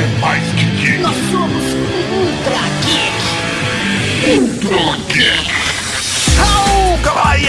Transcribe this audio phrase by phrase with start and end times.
[0.00, 0.98] é mais que geek.
[1.02, 1.64] Nós somos
[2.10, 4.38] Ultra Geek.
[4.38, 5.59] Ultra Geek.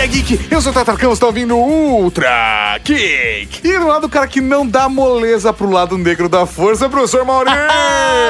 [0.02, 0.48] Cavalaria Geek!
[0.50, 3.62] Eu sou o Tatarcão, você tá ouvindo Ultra Geek!
[3.64, 7.24] E do lado do cara que não dá moleza pro lado negro da força, professor
[7.24, 7.60] Maurício!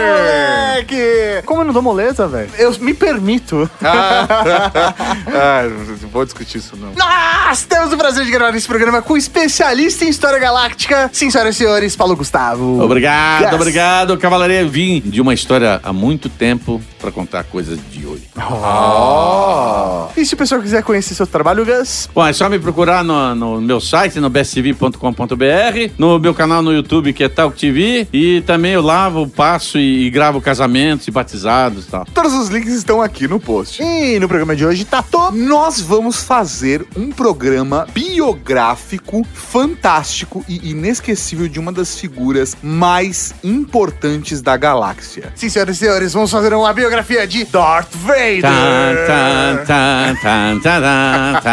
[0.02, 1.46] Moleque!
[1.46, 2.50] Como eu não dou moleza, velho?
[2.58, 3.70] Eu me permito.
[3.82, 5.64] ah,
[6.02, 6.94] não vou discutir isso não.
[6.94, 11.10] Nós temos o prazer de gravar esse programa com o especialista em História Galáctica.
[11.14, 12.82] Sim, senhoras e senhores, Paulo Gustavo.
[12.82, 13.54] Obrigado, Yes.
[13.54, 14.66] obrigado, Cavalaria.
[14.66, 18.30] Vim de uma história há muito tempo pra contar coisas de hoje.
[18.38, 20.08] Oh.
[20.16, 22.10] E se o pessoal quiser conhecer seu trabalho, Gus?
[22.14, 26.74] Bom, é só me procurar no, no meu site, no bestv.com.br, no meu canal no
[26.74, 31.12] YouTube, que é Talk TV, e também eu lavo, passo e, e gravo casamentos e
[31.12, 32.06] batizados e tal.
[32.14, 33.82] Todos os links estão aqui no post.
[33.82, 35.32] E no programa de hoje, Tato.
[35.32, 44.42] Nós vamos fazer um programa biográfico fantástico e inesquecível de uma das figuras mais importantes
[44.42, 45.32] da galáxia.
[45.36, 48.42] Sim, senhoras e senhores, vamos fazer uma biografia de Darth Vader.
[48.42, 51.51] Tan, tan, tan, tan, tan, tan, tan,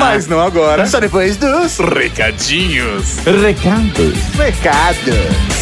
[0.00, 0.86] Mas não agora.
[0.86, 3.18] Só depois dos Recadinhos.
[3.18, 4.18] Recados.
[4.36, 5.60] recados.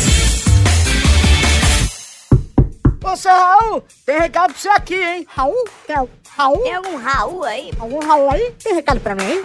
[3.03, 5.27] Ô, seu Raul, tem recado pra você aqui, hein?
[5.35, 5.65] Raul?
[5.87, 5.97] Tem,
[6.37, 6.59] Raul?
[6.63, 7.71] Tem algum Raul aí?
[7.79, 8.53] Algum Raul aí?
[8.63, 9.43] Tem recado pra mim, hein?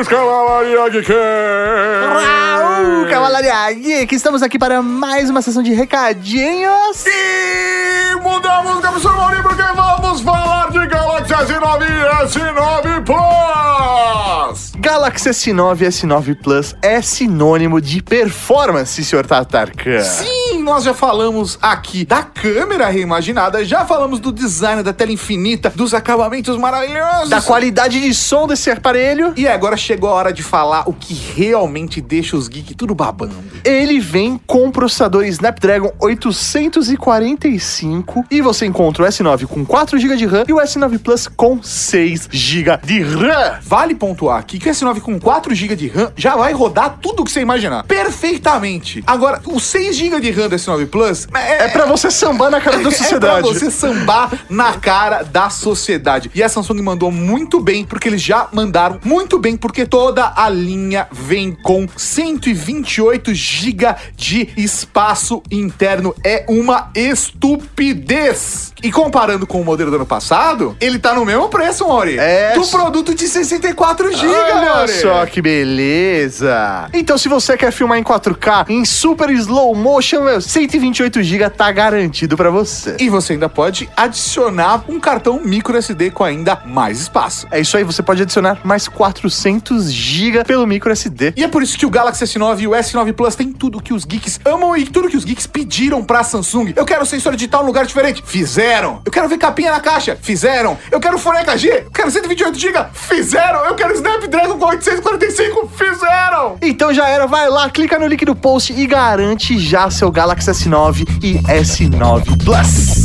[0.00, 1.12] Recadinhos, Cavalaria Geek!
[1.12, 7.04] Raul, Cavalaria Geek, estamos aqui para mais uma sessão de recadinhos.
[7.06, 14.72] E mudamos o professor Maurinho porque vamos falar de Galaxy S9 e S9 Plus!
[14.78, 20.00] Galaxy S9 e S9 Plus é sinônimo de performance, senhor Tatarkan.
[20.02, 25.72] Sim, nós já falamos aqui da câmera reimaginada, já falamos do design da tela infinita,
[25.74, 27.28] dos acabamentos maravilhosos.
[27.28, 31.14] Da qualidade de som desse aparelho, E agora chegou a hora de falar o que
[31.14, 33.34] realmente deixa os geeks tudo babando.
[33.64, 40.26] ele vem com processador Snapdragon 845 e você encontra o S9 com 4 GB de
[40.26, 43.58] RAM e o S9 Plus com 6 GB de RAM.
[43.62, 47.24] Vale pontuar aqui que o S9 com 4 GB de RAM já vai rodar tudo
[47.24, 47.84] que você imaginar.
[47.84, 49.02] Perfeitamente.
[49.06, 52.78] Agora, o 6 GB de RAM do S9 Plus É pra você sambar na cara
[52.78, 53.42] da É sociedade.
[53.48, 56.30] pra você sambar na cara da sociedade.
[56.34, 60.48] E a Samsung mandou muito bem, porque eles já mandaram muito bem, porque toda a
[60.48, 66.14] linha vem com 128 GB de espaço interno.
[66.24, 68.72] É uma estupidez.
[68.82, 72.18] E comparando com o modelo do ano passado, ele tá no mesmo preço, Mori.
[72.18, 72.54] É.
[72.54, 74.92] Do produto de 64 GB, Olha Mori.
[74.92, 76.88] só que beleza!
[76.94, 81.70] Então, se você quer filmar em 4K, em super slow motion, meu, 128 GB tá
[81.70, 82.96] garantido pra você.
[82.98, 87.46] E você ainda pode adicionar um cartão micro SD com ainda mais espaço.
[87.50, 91.34] É isso aí, você pode adicionar mais 400 GB pelo micro SD.
[91.36, 93.92] E é por isso que o Galaxy S9 e o S9 Plus tem tudo que
[93.92, 96.72] os geeks amam e tudo que os geeks pediram pra Samsung.
[96.76, 98.22] Eu quero sensor digital em lugar diferente.
[98.24, 99.02] Fizeram.
[99.04, 100.16] Eu quero ver capinha na caixa.
[100.20, 100.78] Fizeram.
[100.90, 101.68] Eu quero Full HG.
[101.84, 102.86] Eu quero 128 GB.
[102.92, 103.64] Fizeram.
[103.66, 105.68] Eu quero Snapdragon com 845.
[105.68, 106.56] Fizeram.
[106.62, 110.29] Então já era, vai lá, clica no link do post e garante já seu Galaxy
[110.38, 112.99] S9 e S9 Plus.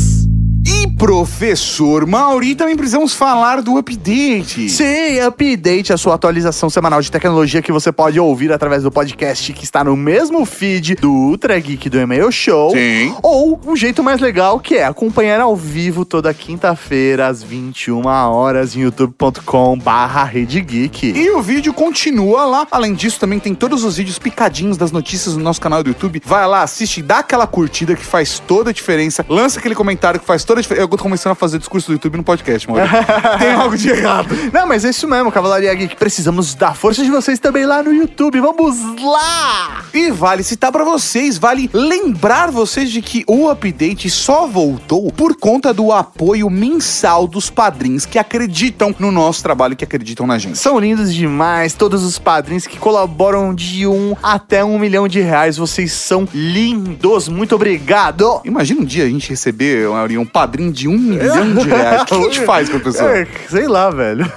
[0.66, 4.68] E professor Mauri, também precisamos falar do update.
[4.68, 9.54] Sim, Update, a sua atualização semanal de tecnologia que você pode ouvir através do podcast
[9.54, 12.72] que está no mesmo feed do Ultra Geek do E-mail Show.
[12.72, 13.16] Sim.
[13.22, 18.76] Ou um jeito mais legal que é acompanhar ao vivo toda quinta-feira às 21 horas
[18.76, 21.14] em youtube.com barra Rede Geek.
[21.16, 22.68] E o vídeo continua lá.
[22.72, 26.24] Além disso, também tem todos os vídeos picadinhos das notícias no nosso canal do YouTube.
[26.26, 29.24] Vai lá, assiste, dá aquela curtida que faz toda a diferença.
[29.30, 30.84] Lança aquele comentário que faz toda a diferença.
[30.84, 32.88] Eu tô começando a fazer discurso do YouTube no podcast, mano.
[33.40, 34.36] tem algo de errado.
[34.52, 35.96] Não, mas é isso mesmo, Cavalaria Geek.
[35.96, 38.40] Precisamos da força de vocês também lá no YouTube.
[38.40, 39.84] Vamos lá!
[39.94, 45.36] E vale citar pra vocês, vale lembrar vocês de que o update só voltou por
[45.36, 50.58] conta do apoio mensal dos padrinhos que acreditam no nosso trabalho, que acreditam na gente.
[50.58, 55.58] São lindos demais, todos os padrinhos que colaboram de um até um milhão de reais.
[55.58, 57.28] Vocês são lindos.
[57.28, 58.42] Muito obrigado!
[58.44, 62.02] Imagina um dia a gente receber um padrinho de um milhão de reais.
[62.02, 63.18] O que a gente faz com a pessoa?
[63.18, 64.26] É, sei lá, velho.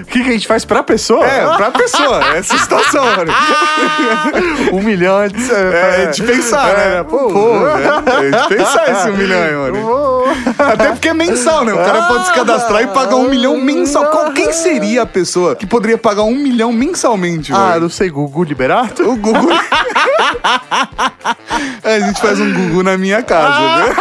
[0.00, 1.24] O que, que a gente faz pra pessoa?
[1.24, 3.32] É, pra pessoa, essa situação, mano.
[4.72, 5.52] Um milhão de...
[5.52, 7.02] É, de pensar, né?
[7.04, 9.86] Pô, Pô, é, é de pensar esse um milhão mano.
[9.86, 10.62] Pô.
[10.62, 11.72] Até porque é mensal, né?
[11.72, 14.06] O cara pode se cadastrar e pagar um milhão mensal.
[14.06, 18.44] Qual, quem seria a pessoa que poderia pagar um milhão mensalmente, Ah, não sei, Gugu
[18.44, 19.08] Liberato?
[19.08, 19.48] O Gugu.
[21.84, 23.94] a gente faz um Gugu na minha casa, né?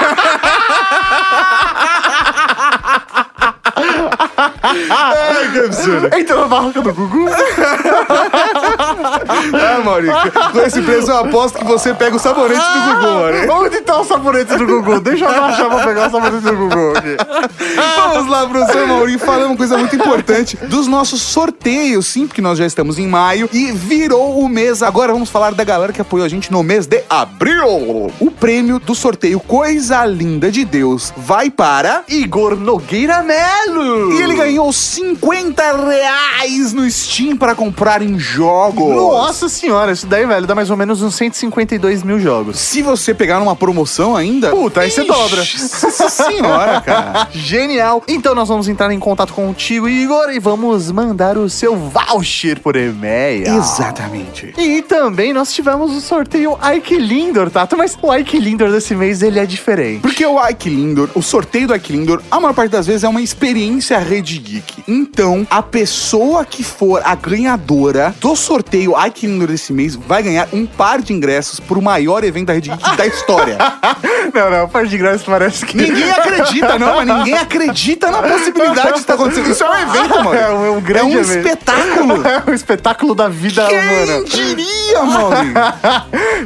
[4.62, 6.10] Ai, que absurdo.
[6.18, 7.26] Entrou na barraca do Gugu.
[8.80, 10.16] Ah, Maurício,
[10.54, 13.52] com esse preço eu aposto que você pega o sabonete do Gugu, Maurício.
[13.52, 15.00] Onde tá o sabonete do Gugu?
[15.02, 17.18] Deixa eu baixar pra pegar o sabonete do Gugu aqui.
[17.98, 22.58] Vamos lá, professor Maurício, falando uma coisa muito importante dos nossos sorteios, sim, porque nós
[22.58, 24.82] já estamos em maio e virou o mês.
[24.82, 28.12] Agora vamos falar da galera que apoiou a gente no mês de abril.
[28.20, 34.14] O prêmio do sorteio Coisa Linda de Deus vai para Igor Nogueira Melo.
[34.14, 38.69] E ele ganhou 50 reais no Steam para comprar em jogos.
[38.74, 42.60] Nossa senhora, isso daí, velho, dá mais ou menos uns 152 mil jogos.
[42.60, 44.50] Se você pegar numa promoção ainda.
[44.52, 45.38] Puta, aí você dobra.
[45.38, 47.28] Nossa senhora, cara.
[47.34, 48.04] Genial.
[48.08, 52.76] Então nós vamos entrar em contato contigo, Igor, e vamos mandar o seu voucher por
[52.76, 53.48] e-mail.
[53.58, 54.54] Exatamente.
[54.58, 59.22] E também nós tivemos o sorteio Ike Lindor, Tato, mas o Ike Lindor desse mês
[59.22, 60.02] ele é diferente.
[60.02, 63.10] Porque o Ike Lindor, o sorteio do Ike Lindor, a maior parte das vezes é
[63.10, 64.84] uma experiência Rede Geek.
[64.88, 68.59] Então, a pessoa que for a ganhadora do sorteio
[69.08, 72.70] Ike Lindor desse mês vai ganhar um par de ingressos pro maior evento da Rede
[72.70, 73.58] Geek da história.
[74.34, 75.78] não, não, par de graça parece que.
[75.78, 79.50] ninguém acredita, não, mas ninguém acredita na possibilidade de estar acontecendo.
[79.50, 80.34] Isso é um evento, mano.
[80.40, 81.48] É um, um grande é um evento.
[81.48, 82.20] espetáculo.
[82.30, 84.24] É um espetáculo da vida Quem humana.
[84.26, 85.54] diria, mano?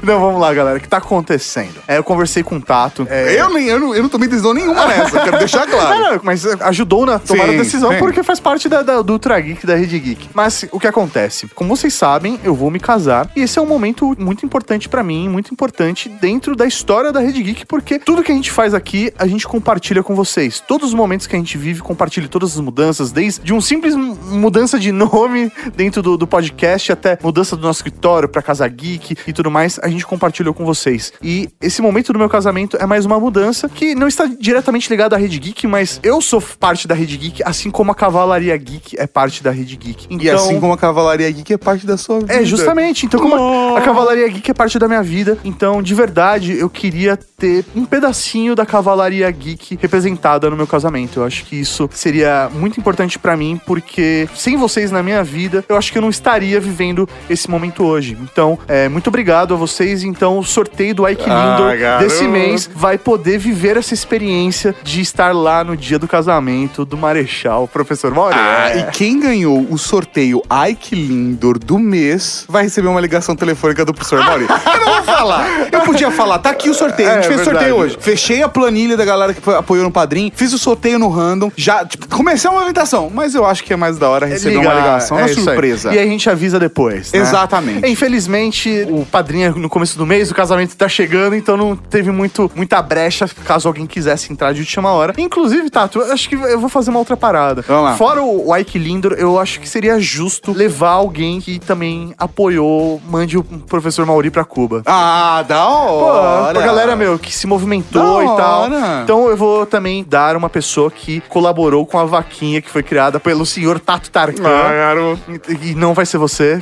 [0.01, 0.77] Não, vamos lá, galera.
[0.77, 1.75] O que tá acontecendo?
[1.87, 3.05] É, eu conversei com o Tato.
[3.09, 5.99] É, Eu, nem, eu, não, eu não tomei decisão nenhuma nessa, quero deixar claro.
[5.99, 7.97] Não, não, mas ajudou na tomada da decisão sim.
[7.99, 10.29] porque faz parte da, da- do Ultra Geek, da Rede Geek.
[10.33, 11.47] Mas o que acontece?
[11.53, 15.03] Como vocês sabem, eu vou me casar e esse é um momento muito importante pra
[15.03, 18.73] mim, muito importante dentro da história da Rede Geek, porque tudo que a gente faz
[18.73, 20.59] aqui, a gente compartilha com vocês.
[20.59, 24.15] Todos os momentos que a gente vive, compartilha todas as mudanças, desde um simples mu-
[24.15, 29.15] mudança de nome dentro do, do podcast até mudança do nosso escritório pra Casa Geek
[29.27, 31.13] e tudo mais, a gente compartilhou com vocês.
[31.21, 35.15] E esse momento do meu casamento é mais uma mudança que não está diretamente ligada
[35.15, 38.95] à Rede Geek, mas eu sou parte da Rede Geek, assim como a Cavalaria Geek
[38.99, 40.07] é parte da Rede Geek.
[40.09, 42.33] Então, E assim como a Cavalaria Geek é parte da sua vida.
[42.33, 43.05] é, justamente.
[43.05, 46.69] Então, como a, a Cavalaria Geek é parte da minha vida, então, de verdade, eu
[46.69, 51.19] queria ter um pedacinho da Cavalaria Geek representada no meu casamento.
[51.19, 55.63] Eu acho que isso seria muito importante pra mim, porque sem vocês na minha vida,
[55.67, 58.17] eu acho que eu não estaria vivendo esse momento hoje.
[58.21, 60.03] Então, é, muito obrigado a vocês.
[60.03, 65.33] Então, o sorteio do Ike Ah, desse mês vai poder viver essa experiência de estar
[65.33, 68.35] lá no dia do casamento do Marechal, professor Mauro.
[68.37, 68.79] Ah, É.
[68.79, 73.93] e quem ganhou o sorteio Ike Lindor do mês vai receber uma ligação telefônica do
[73.93, 74.45] professor Mauri.
[74.73, 75.67] Eu não vou falar.
[75.71, 77.09] Eu podia falar, tá aqui o sorteio.
[77.09, 77.65] a gente É, fez o verdade.
[77.67, 77.97] sorteio hoje.
[77.99, 81.85] Fechei a planilha da galera que apoiou no padrinho, fiz o sorteio no random, já
[81.85, 85.17] tipo, comecei a movimentação, mas eu acho que é mais da hora receber uma ligação,
[85.17, 85.33] é uma aí.
[85.35, 85.93] surpresa.
[85.93, 87.11] E aí a gente avisa depois.
[87.11, 87.19] né?
[87.19, 87.85] Exatamente.
[87.85, 91.75] É, Infelizmente, o padrinho é no começo do mês, o casamento tá chegando, então não
[91.75, 95.13] teve muito, muita brecha caso alguém quisesse entrar de última hora.
[95.17, 97.63] Inclusive, Tato, eu acho que eu vou fazer uma outra parada.
[97.67, 97.95] Vamos lá.
[97.97, 103.37] Fora o Ike Lindor, eu acho que seria justo levar alguém que também apoiou, mande
[103.37, 104.81] o professor Mauri pra Cuba.
[104.85, 106.59] Ah, da Pô, hora.
[106.59, 108.61] a galera, meu, que se movimentou Da e tal.
[108.63, 109.01] hora.
[109.03, 113.19] Então eu vou também dar uma pessoa que colaborou com a vaquinha que foi criada
[113.19, 114.43] pelo senhor Tato Tarkan.
[114.45, 115.21] Ah, garoto.
[115.61, 116.61] E não vai ser você.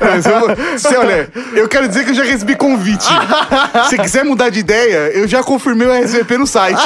[0.00, 3.04] Mas eu vou- Se, olha, eu quero dizer que eu já recebi convite.
[3.88, 6.80] Se quiser mudar de ideia, eu já confirmei o RSVP no site.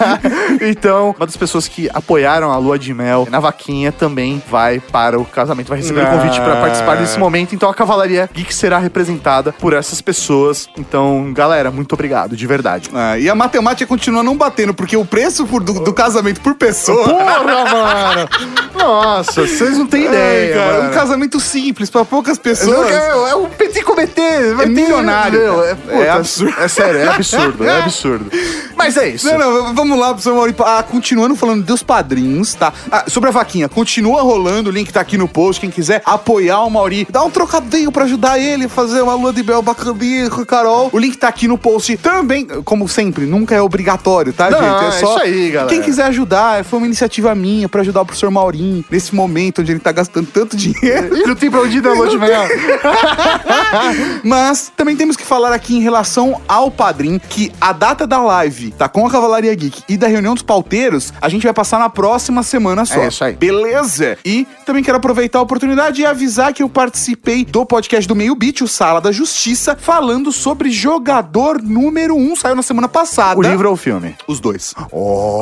[0.60, 5.18] então, uma das pessoas que apoiaram a lua de mel na vaquinha também vai para
[5.18, 7.54] o casamento, vai receber o convite para participar desse momento.
[7.54, 10.68] Então a Cavalaria Geek será representada por essas pessoas.
[10.78, 12.90] Então, galera, muito obrigado, de verdade.
[12.94, 16.54] Ah, e a matemática continua não batendo, porque o preço por- do, do casamento por
[16.54, 17.08] pessoa.
[17.08, 18.28] Porra, mano!
[18.74, 20.88] Nossa, vocês não têm Ai, ideia, cara, mano.
[20.90, 22.90] um casamento simples pra poucas pessoas.
[22.90, 24.08] É, é um petit comité.
[24.54, 25.64] ter- milionário, Meu.
[25.64, 26.54] É, puta, É absurdo.
[26.60, 28.30] É sério, é absurdo, é absurdo.
[28.76, 29.26] Mas é isso.
[29.26, 30.54] Não, não, vamos lá, professor Mauri.
[30.60, 32.72] Ah, continuando falando dos padrinhos, tá?
[32.90, 35.60] Ah, sobre a vaquinha, continua rolando, o link tá aqui no post.
[35.60, 39.32] Quem quiser apoiar o Mauri, dá um trocadinho pra ajudar ele a fazer uma lua
[39.32, 40.90] de mel bacaninha com a Carol.
[40.92, 41.96] O link tá aqui no post.
[41.98, 44.84] Também, como sempre, nunca é obrigatório, tá, Não, gente?
[44.84, 45.68] é isso aí, galera.
[45.68, 49.72] Quem quiser ajudar, foi uma iniciativa minha pra ajudar o professor Maurinho nesse momento onde
[49.72, 51.16] ele tá gastando tanto dinheiro.
[51.16, 52.42] E não tem pra onde ir na lua de mel.
[54.24, 58.72] Mas também temos que falar aqui em relação ao Padrim que a data da live
[58.72, 61.88] tá com a Cavalaria Geek e da reunião dos pauteiros, a gente vai passar na
[61.88, 63.00] próxima semana só.
[63.00, 63.34] É isso aí.
[63.34, 64.18] Beleza?
[64.24, 68.34] E também quero aproveitar a oportunidade e avisar que eu participei do podcast do Meio
[68.34, 72.18] Beat, o Sala da Justiça, falando sobre jogador número 1.
[72.32, 73.38] Um, saiu na semana passada.
[73.38, 74.14] O livro ou o filme?
[74.26, 74.74] Os dois.
[74.92, 75.40] Oh.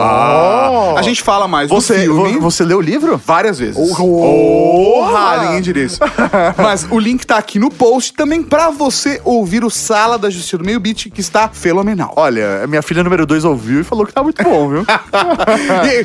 [0.97, 2.35] A gente fala mais Você, filme.
[2.35, 3.17] vo- você leu o livro?
[3.17, 3.77] Várias vezes.
[3.79, 5.99] Oh, Porra, ninguém diria isso.
[6.57, 10.59] Mas o link tá aqui no post também pra você ouvir o Sala da Justiça
[10.59, 12.13] do Meio Beat, que está fenomenal.
[12.17, 14.87] Olha, minha filha número 2 ouviu e falou que tá muito bom, viu?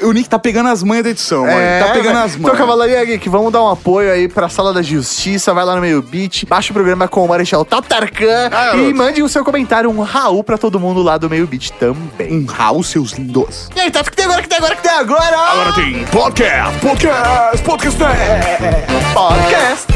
[0.01, 1.85] E o Nick tá pegando as manhas da edição, olha.
[1.85, 2.57] Tá pegando as Então, manhas.
[2.57, 6.01] Cavalaria Geek, vamos dar um apoio aí pra Sala da Justiça, vai lá no Meio
[6.01, 8.95] Beat, baixa o programa com o Marechal Tatarkan Ah, e garoto.
[8.95, 12.33] mande o seu comentário, um Raul pra todo mundo lá do Meio Beat também.
[12.33, 13.69] Um Raul, seus lindos.
[13.75, 15.37] E aí, Tato, o que tem agora, o que tem agora, o que tem agora?
[15.37, 18.21] Agora tem podcast, podcast, podcast.
[19.13, 19.87] Podcast.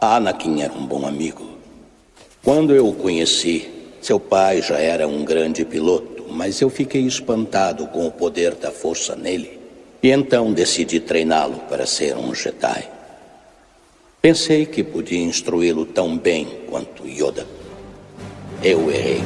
[0.00, 1.46] Anakin era um bom amigo.
[2.44, 3.68] Quando eu o conheci,
[4.00, 8.70] seu pai já era um grande piloto, mas eu fiquei espantado com o poder da
[8.70, 9.55] força nele.
[10.06, 12.88] E então decidi treiná-lo para ser um Jedi.
[14.22, 17.44] Pensei que podia instruí-lo tão bem quanto Yoda.
[18.62, 19.20] Eu errei.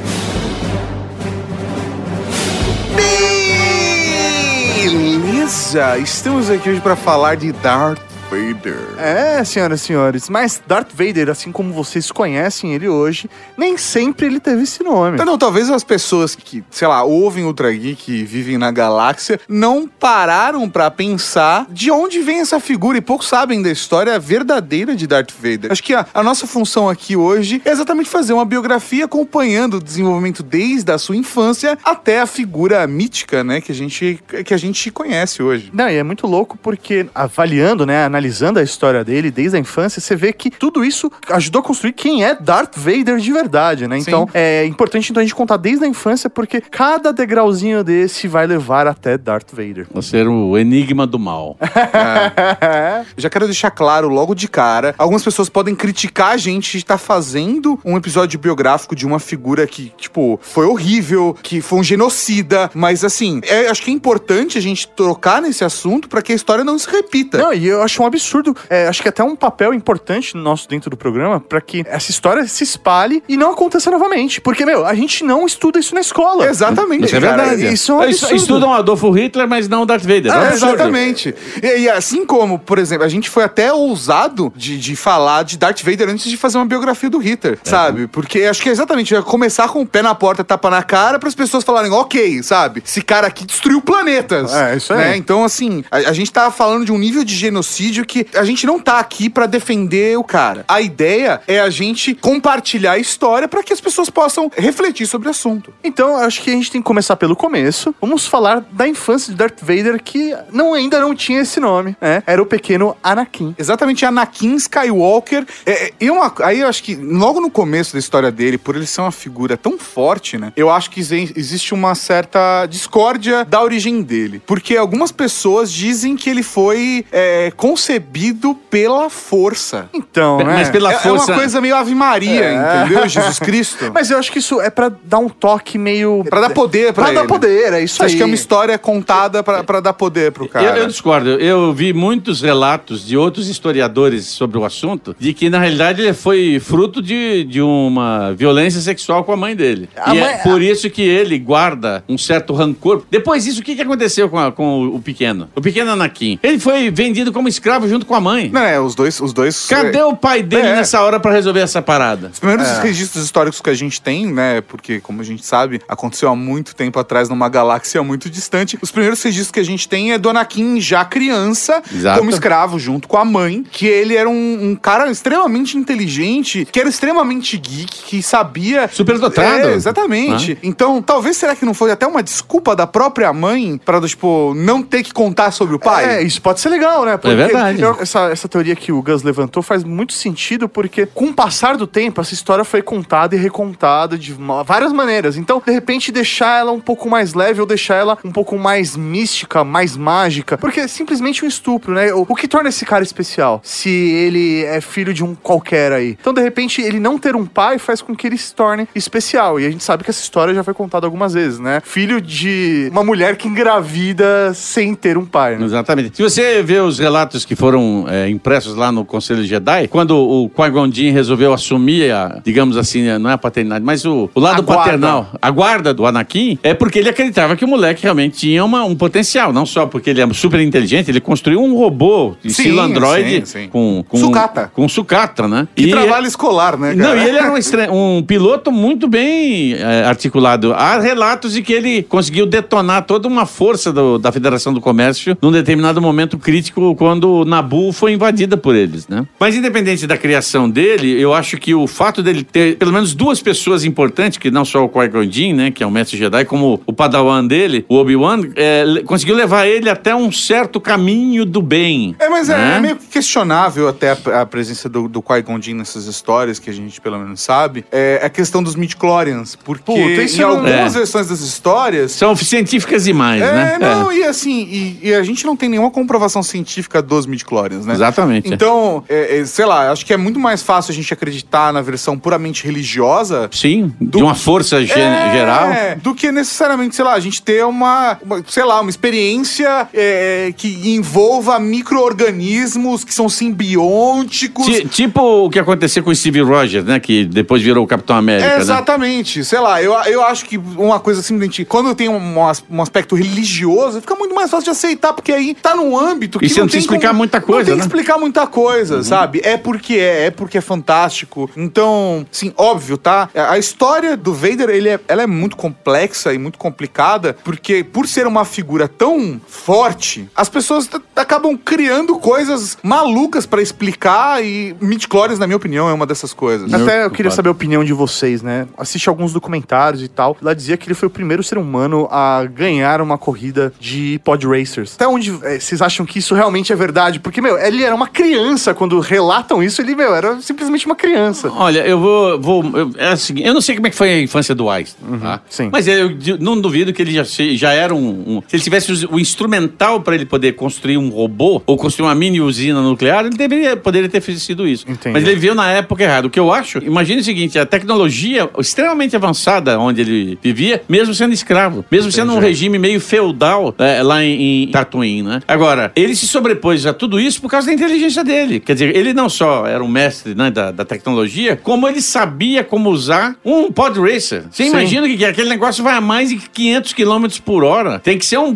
[4.83, 8.77] Beleza, estamos aqui hoje pra falar de Darth Vader.
[8.97, 14.25] É, senhoras e senhores, mas Darth Vader, assim como vocês conhecem ele hoje, nem sempre
[14.25, 15.15] ele teve esse nome.
[15.15, 19.37] Então, não, talvez as pessoas que, sei lá, ouvem Ultra Geek e vivem na galáxia
[19.49, 24.95] não pararam pra pensar de onde vem essa figura e poucos sabem da história verdadeira
[24.95, 25.69] de Darth Vader.
[25.69, 29.83] Acho que a, a nossa função aqui hoje é exatamente fazer uma biografia acompanhando o
[29.83, 34.57] desenvolvimento desde a sua infância até a figura mítica, né, que a gente, que a
[34.57, 35.69] gente conhece hoje.
[35.73, 38.20] Não, e é muito louco porque avaliando, né, analisando
[38.59, 42.23] a história dele desde a infância, você vê que tudo isso ajudou a construir quem
[42.23, 43.97] é Darth Vader de verdade, né?
[43.97, 48.45] Então, é importante então a gente contar desde a infância porque cada degrauzinho desse vai
[48.47, 49.87] levar até Darth Vader.
[49.91, 51.57] Vou ser o enigma do mal.
[53.17, 56.97] Já quero deixar claro logo de cara, algumas pessoas podem criticar a gente de estar
[56.97, 62.69] fazendo um episódio biográfico de uma figura que, tipo, foi horrível, que foi um genocida,
[62.73, 66.35] mas assim, é- acho que é importante a gente trocar nesse assunto pra que a
[66.35, 67.37] história não se repita.
[67.37, 70.89] Não, e eu acho um absurdo, é, acho que até um papel importante nosso dentro
[70.89, 74.39] do programa pra que essa história se espalhe e não aconteça novamente.
[74.41, 76.45] Porque, meu, a gente não estuda isso na escola.
[76.47, 77.43] Exatamente, Isso é cara.
[77.43, 77.73] verdade.
[77.73, 78.35] isso é um Eles absurdo.
[78.41, 80.27] Estudam Adolfo Hitler, mas não Darth Vader.
[80.27, 80.73] É É, absurdo.
[80.75, 81.35] exatamente.
[81.61, 85.57] E, e assim como, por exemplo, a gente foi até ousado de, de falar de
[85.57, 88.07] Darth Vader antes de fazer uma biografia do Hitler, sabe?
[88.07, 91.17] Porque acho que é exatamente, ia começar com o pé na porta, tapa na cara,
[91.19, 92.81] para as pessoas falarem, ok, sabe?
[92.85, 94.53] Esse cara aqui destruiu planetas.
[94.53, 94.99] É, isso aí.
[94.99, 95.17] Né?
[95.17, 98.65] Então, assim, a, a gente tava falando de um nível de genocídio que a gente
[98.65, 100.63] não tá aqui para defender o cara.
[100.67, 105.27] A ideia é a gente compartilhar a história para que as pessoas possam refletir sobre
[105.27, 105.73] o assunto.
[105.83, 107.93] Então, acho que a gente tem que começar pelo começo.
[108.01, 112.23] Vamos falar da infância de Darth Vader, que não, ainda não tinha esse nome, né?
[112.25, 113.55] Era o pequeno Anakin.
[113.57, 115.45] Exatamente, Anakin Skywalker.
[115.65, 118.75] É, é, e uma- aí eu acho que logo no começo da história dele, por
[118.75, 120.51] ele ser uma figura tão forte, né?
[120.55, 124.41] Eu acho que exi- existe uma certa discórdia da origem dele.
[124.45, 127.51] Porque algumas pessoas dizem que ele foi é,
[127.91, 129.89] concebido pela força.
[129.93, 130.43] Então, né?
[130.45, 131.31] mas pela é, é força.
[131.31, 132.83] uma coisa meio Ave Maria, É.
[132.85, 133.07] entendeu?
[133.09, 133.91] Jesus Cristo.
[133.93, 136.23] Mas eu acho que isso é pra dar um toque meio...
[136.29, 137.27] Pra dar poder pra Pra dar ele.
[137.27, 138.07] poder, é isso Você aí.
[138.07, 140.65] acha que é uma história contada pra, pra dar poder pro cara?
[140.65, 141.29] Eu, eu discordo.
[141.31, 146.13] Eu vi muitos relatos de outros historiadores sobre o assunto, de que, na realidade, ele
[146.13, 149.89] foi fruto de, de uma violência sexual com a mãe dele.
[149.97, 153.03] A e mãe- é por isso que ele guarda um certo rancor.
[153.09, 155.49] Depois disso, o que, que aconteceu com, a- com o pequeno?
[155.55, 156.39] O pequeno Anakin.
[156.41, 158.49] Ele foi vendido como escravo junto com a mãe.
[158.51, 159.19] Não, é, os dois...
[159.19, 160.75] Os dois Cadê o pai dele É.
[160.75, 162.29] nessa hora pra resolver essa parada?
[162.33, 164.61] Os primeiros registros históricos que a gente tem, né?
[164.61, 168.77] Porque, como a gente sabe, aconteceu há muito tempo atrás numa galáxia muito distante.
[168.81, 172.19] Os primeiros registros que a gente tem é do Anakin já criança, Exato.
[172.19, 176.79] como escravo, junto com a mãe, que ele era um, um cara extremamente inteligente, que
[176.79, 178.89] era extremamente geek, que sabia.
[178.91, 179.67] Superdotado.
[179.69, 180.57] É, exatamente.
[180.63, 184.81] Então, talvez será que não foi até uma desculpa da própria mãe pra, tipo, não
[184.81, 186.05] ter que contar sobre o pai?
[186.05, 187.17] É, isso pode ser legal, né?
[187.17, 187.60] Porque verdade.
[187.79, 191.77] Eu- essa, essa teoria que o Gus levantou faz muito sentido, porque com o passar
[191.77, 195.37] do tempo, essa história foi contada e recontada de várias maneiras.
[195.37, 198.95] Então, de repente, deixar ela um pouco mais leve ou deixar ela um pouco mais
[198.95, 200.57] mística, mais mágica.
[200.57, 202.13] Porque é simplesmente um estupro, né?
[202.13, 203.61] O, o que torna esse cara especial?
[203.63, 206.17] Se ele é filho de um qualquer aí.
[206.19, 209.59] Então, de repente, ele não ter um pai faz com que ele se torne especial.
[209.59, 211.81] E a gente sabe que essa história já foi contada algumas vezes, né?
[211.83, 215.65] Filho de uma mulher que engravida sem ter um pai, né?
[215.65, 216.15] Exatamente.
[216.17, 220.49] Se você vê os relatos que foram é, impressos lá no Conselho Jedi, quando o
[220.49, 224.59] Qui-Gon Jinn resolveu assumir, a, digamos assim, não é a paternidade, mas o, o lado
[224.59, 224.83] A guarda.
[224.83, 228.83] paternal, a guarda do Anakin, é porque ele acreditava que o moleque realmente tinha uma-
[228.83, 233.45] um potencial, não só porque ele é super inteligente, ele construiu um robô, estilo Android,
[233.47, 233.67] sim, sim.
[233.69, 234.71] com, com Sucata.
[234.73, 235.67] Com sucata, né?
[235.75, 237.23] Que E- trabalho escolar, né, não, cara?
[237.23, 237.51] e ele era
[237.91, 240.73] um, um piloto muito bem é, articulado.
[240.73, 245.37] Há relatos de que ele conseguiu detonar toda uma força do- da Federação do Comércio
[245.41, 249.25] num determinado momento crítico quando Nabu foi invadida por eles, né?
[249.39, 253.41] Mas independente da criação dele, eu acho que o fato dele ter pelo menos duas
[253.41, 256.81] pessoas importantes, que não só o Qui-Gon Jinn, né, que é o mestre Jedi, como
[256.85, 262.15] o padawan dele, o Obi-Wan, é, conseguiu levar ele até um certo caminho do bem.
[262.19, 262.77] É, mas é, né?
[262.77, 266.69] é meio que questionável até a, a presença do, do Qui-Gon Jinn nessas histórias, que
[266.69, 270.49] a gente pelo menos sabe, é a questão dos midi-chlorians, porque Puta, isso em não-
[270.51, 270.99] algumas É.
[270.99, 272.11] versões das histórias...
[272.11, 273.77] São científicas demais, É, né?
[273.79, 274.61] não, e assim,
[275.01, 277.93] e, e a gente não tem nenhuma comprovação científica dos midi-chlorians, né?
[277.93, 278.53] Exatamente.
[278.53, 281.81] Então, é, é, sei lá, acho que é muito mais fácil a gente acreditar na
[281.81, 285.67] versão puramente religiosa Sim, de uma força É, geral.
[286.01, 290.53] Do que necessariamente, sei lá, a gente ter uma, uma, sei lá, uma experiência é,
[290.55, 294.65] que envolva micro-organismos que são simbióticos.
[294.65, 296.99] Ti- tipo o que aconteceu com o Steve Rogers, né?
[296.99, 298.59] Que depois virou o Capitão América, né?
[298.61, 299.43] exatamente.
[299.43, 301.65] Sei lá, eu, eu acho que uma coisa simplesmente.
[301.65, 302.37] Quando tem um,
[302.69, 306.45] um aspecto religioso, fica muito mais fácil de aceitar, porque aí tá num âmbito que
[306.45, 307.85] E você não tem explicar como- muita Não coisa, tem que né?
[307.85, 309.41] explicar muita coisa, sabe?
[309.43, 311.49] É porque é, é porque é fantástico.
[311.55, 313.29] Então, sim, óbvio, tá?
[313.35, 318.07] A história do Vader, ele é, ela é muito complexa e muito complicada, porque por
[318.07, 325.39] ser uma figura tão forte, as pessoas acabam criando coisas malucas pra explicar e midichlorians,
[325.39, 326.73] na minha opinião, é uma dessas coisas.
[326.73, 327.35] Até eu queria culpado.
[327.35, 328.67] saber a opinião de vocês, né?
[328.77, 330.35] Assiste alguns documentários e tal.
[330.41, 334.45] Lá dizia que ele foi o primeiro ser humano a ganhar uma corrida de pod
[334.47, 334.93] racers.
[334.95, 337.10] Até onde eh, vocês acham que isso realmente é verdade?
[337.19, 338.73] Porque, meu, ele era uma criança.
[338.73, 341.49] Quando relatam isso, ele, meu, era simplesmente uma criança.
[341.51, 342.39] Olha, eu vou.
[342.39, 345.19] vou eu, é assim, eu não sei como é que foi a infância do Einstein,
[345.19, 345.41] tá?
[345.49, 345.69] sim.
[345.71, 349.19] Mas eu não duvido que ele já, já era um, um- Se ele tivesse o
[349.19, 353.75] instrumental para ele poder construir um robô ou construir uma mini usina nuclear, ele deveria,
[353.77, 354.85] poderia ter sido isso.
[354.87, 355.13] Entendi.
[355.13, 356.27] Mas ele veio na época errada.
[356.27, 361.13] O que eu acho, imagine o seguinte: a tecnologia extremamente avançada onde ele vivia, mesmo
[361.13, 365.39] sendo escravo, mesmo sendo um regime meio feudal é, lá em, em Tatooine, né?
[365.47, 368.59] Agora, ele se sobrepôs a tudo isso por causa da inteligência dele.
[368.59, 372.63] Quer dizer, ele não só era um mestre né, da, da tecnologia, como ele sabia
[372.63, 374.43] como usar um pod racer.
[374.51, 374.69] Você Sim.
[374.69, 377.97] imagina que, que aquele negócio vai a mais de 500 km por hora.
[377.97, 378.55] Tem que ser um,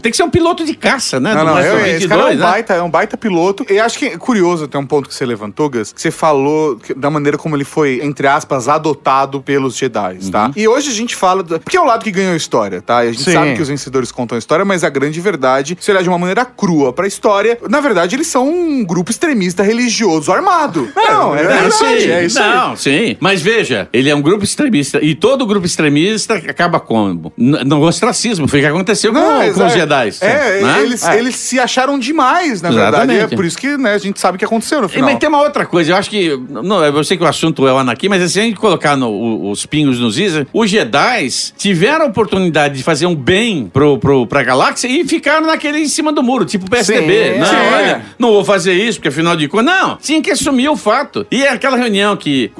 [0.00, 1.32] tem que ser um piloto de caça, né?
[1.34, 2.42] Não, não, eu, esse cara é um 22, né?
[2.44, 3.64] baita, é um baita piloto.
[3.70, 6.76] E acho que é curioso até um ponto que você levantou, Gus, que você falou
[6.76, 10.50] que- da maneira como ele foi, entre aspas, adotado pelos Jedi, tá?
[10.56, 11.44] E hoje a gente fala.
[11.44, 13.04] do- porque é o lado que ganhou a história, tá?
[13.04, 13.32] E a gente Sim.
[13.32, 16.18] sabe que os vencedores contam a história, mas a grande verdade, se olhar de uma
[16.18, 20.88] maneira crua pra história, na verdade eles são um grupo extremista religioso armado.
[20.96, 21.68] Não, é, é verdade.
[21.68, 22.54] isso aí, é isso aí.
[22.54, 23.16] Não, sim.
[23.20, 24.98] Mas veja, ele é um grupo extremista.
[25.02, 27.32] E todo grupo extremista acaba como?
[27.36, 28.48] No ostracismo.
[28.48, 30.10] Foi o que aconteceu com, Não, com os é- Jedi.
[30.20, 30.82] É, né?
[30.82, 32.94] eles, eles se acharam demais, na verdade.
[33.12, 33.32] Exatamente.
[33.34, 35.10] É por isso que né, a gente sabe o que aconteceu no E, final.
[35.10, 36.38] Mas tem uma outra coisa, eu acho que.
[36.48, 39.10] Não, eu sei que o assunto é o Anakin, mas se a gente colocar no-
[39.10, 43.98] o- os pingos nos is, os Jedi tiveram a oportunidade de fazer um bem pro,
[43.98, 47.34] pro, pra galáxia e ficaram naquele em cima do muro, tipo PSDB.
[47.34, 47.54] Sim, não, sim.
[47.72, 49.66] Olha, não vou fazer isso, porque afinal de contas.
[49.66, 51.26] Não, tinha que assumir o fato.
[51.30, 52.52] E é aquela reunião que.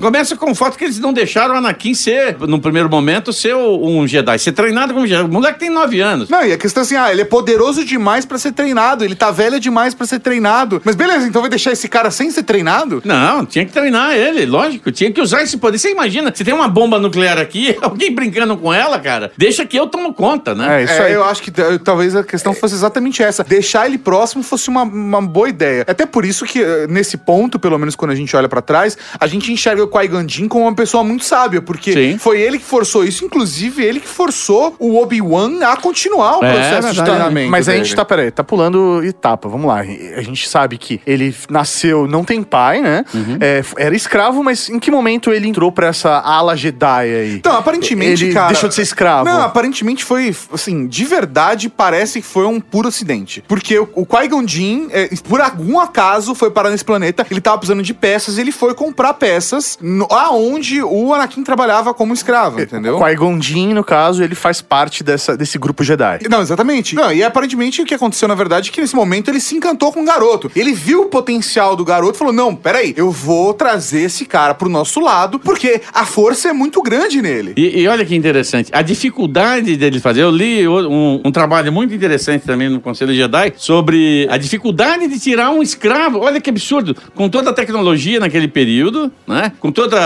[0.00, 3.54] Começa com o fato que eles não deixaram o Anakin ser, no primeiro momento, ser
[3.54, 5.22] um Jedi, ser treinado como Jedi.
[5.22, 6.28] O moleque tem nove anos.
[6.28, 9.14] Não, e a questão é assim, ah, ele é poderoso demais pra ser treinado, ele
[9.14, 10.80] tá velho demais pra ser treinado.
[10.84, 13.02] Mas beleza, então vai deixar esse cara sem ser treinado?
[13.04, 14.90] Não, tinha que treinar ele, lógico.
[14.90, 15.78] Tinha que usar esse poder.
[15.78, 19.76] Você imagina, se tem uma bomba nuclear aqui, alguém brincando com ela, cara, deixa que
[19.76, 20.80] eu tomo conta, né?
[20.80, 21.12] É, isso é, aí.
[21.12, 23.44] eu acho que eh, talvez a questão fosse exatamente essa.
[23.44, 25.84] Deixar ele próximo fosse uma, uma boa ideia.
[25.86, 28.96] Até por isso que, eh, nesse ponto, pelo menos quando a gente olha pra trás,
[29.18, 32.18] a gente enxerga o Qui-Gon Jinn como uma pessoa muito sábia, porque Sim.
[32.18, 36.52] foi ele que forçou isso, inclusive ele que forçou o Obi-Wan a continuar o É,
[36.52, 37.50] processo de treinamento.
[37.50, 37.84] Mas a dele.
[37.84, 39.80] gente tá, peraí, tá pulando etapa, vamos lá.
[39.80, 43.04] A gente sabe que ele nasceu, não tem pai, né?
[43.14, 43.38] Uhum.
[43.40, 47.34] É, era escravo, mas em que momento ele entrou pra essa ala Jedi aí?
[47.34, 48.48] Então, aparentemente, ele cara.
[48.48, 49.24] deixou de ser escravo.
[49.24, 53.42] Não, aparentemente foi, assim, de verdade, parece que foi um puro acidente.
[53.46, 57.58] Porque o, o Qui-Gon Jinn, é, por algum acaso, foi parar nesse planeta, ele tava
[57.58, 62.60] precisando de peças, e ele foi comprar peças no- aonde o Anakin trabalhava como escravo,
[62.60, 62.98] entendeu?
[62.98, 66.20] Qui-Gon Jinn, no caso, ele faz parte dessa, desse grupo Jedi.
[66.30, 66.94] Não, exatamente.
[66.94, 69.92] Não, e aparentemente o que aconteceu, na verdade, é que nesse momento ele se encantou
[69.92, 70.50] com o garoto.
[70.56, 74.54] Ele viu o potencial do garoto e falou: Não, peraí, eu vou trazer esse cara
[74.54, 77.54] pro nosso lado, porque a força é muito grande nele.
[77.56, 80.22] E, e olha que interessante, a dificuldade dele fazer.
[80.22, 84.36] Eu li o- um, um trabalho muito interessante também no Conselho Jedi sobre E a
[84.36, 89.52] dificuldade de tirar um escravo, olha que absurdo, com toda a tecnologia naquele período, né?
[89.60, 89.98] Com todos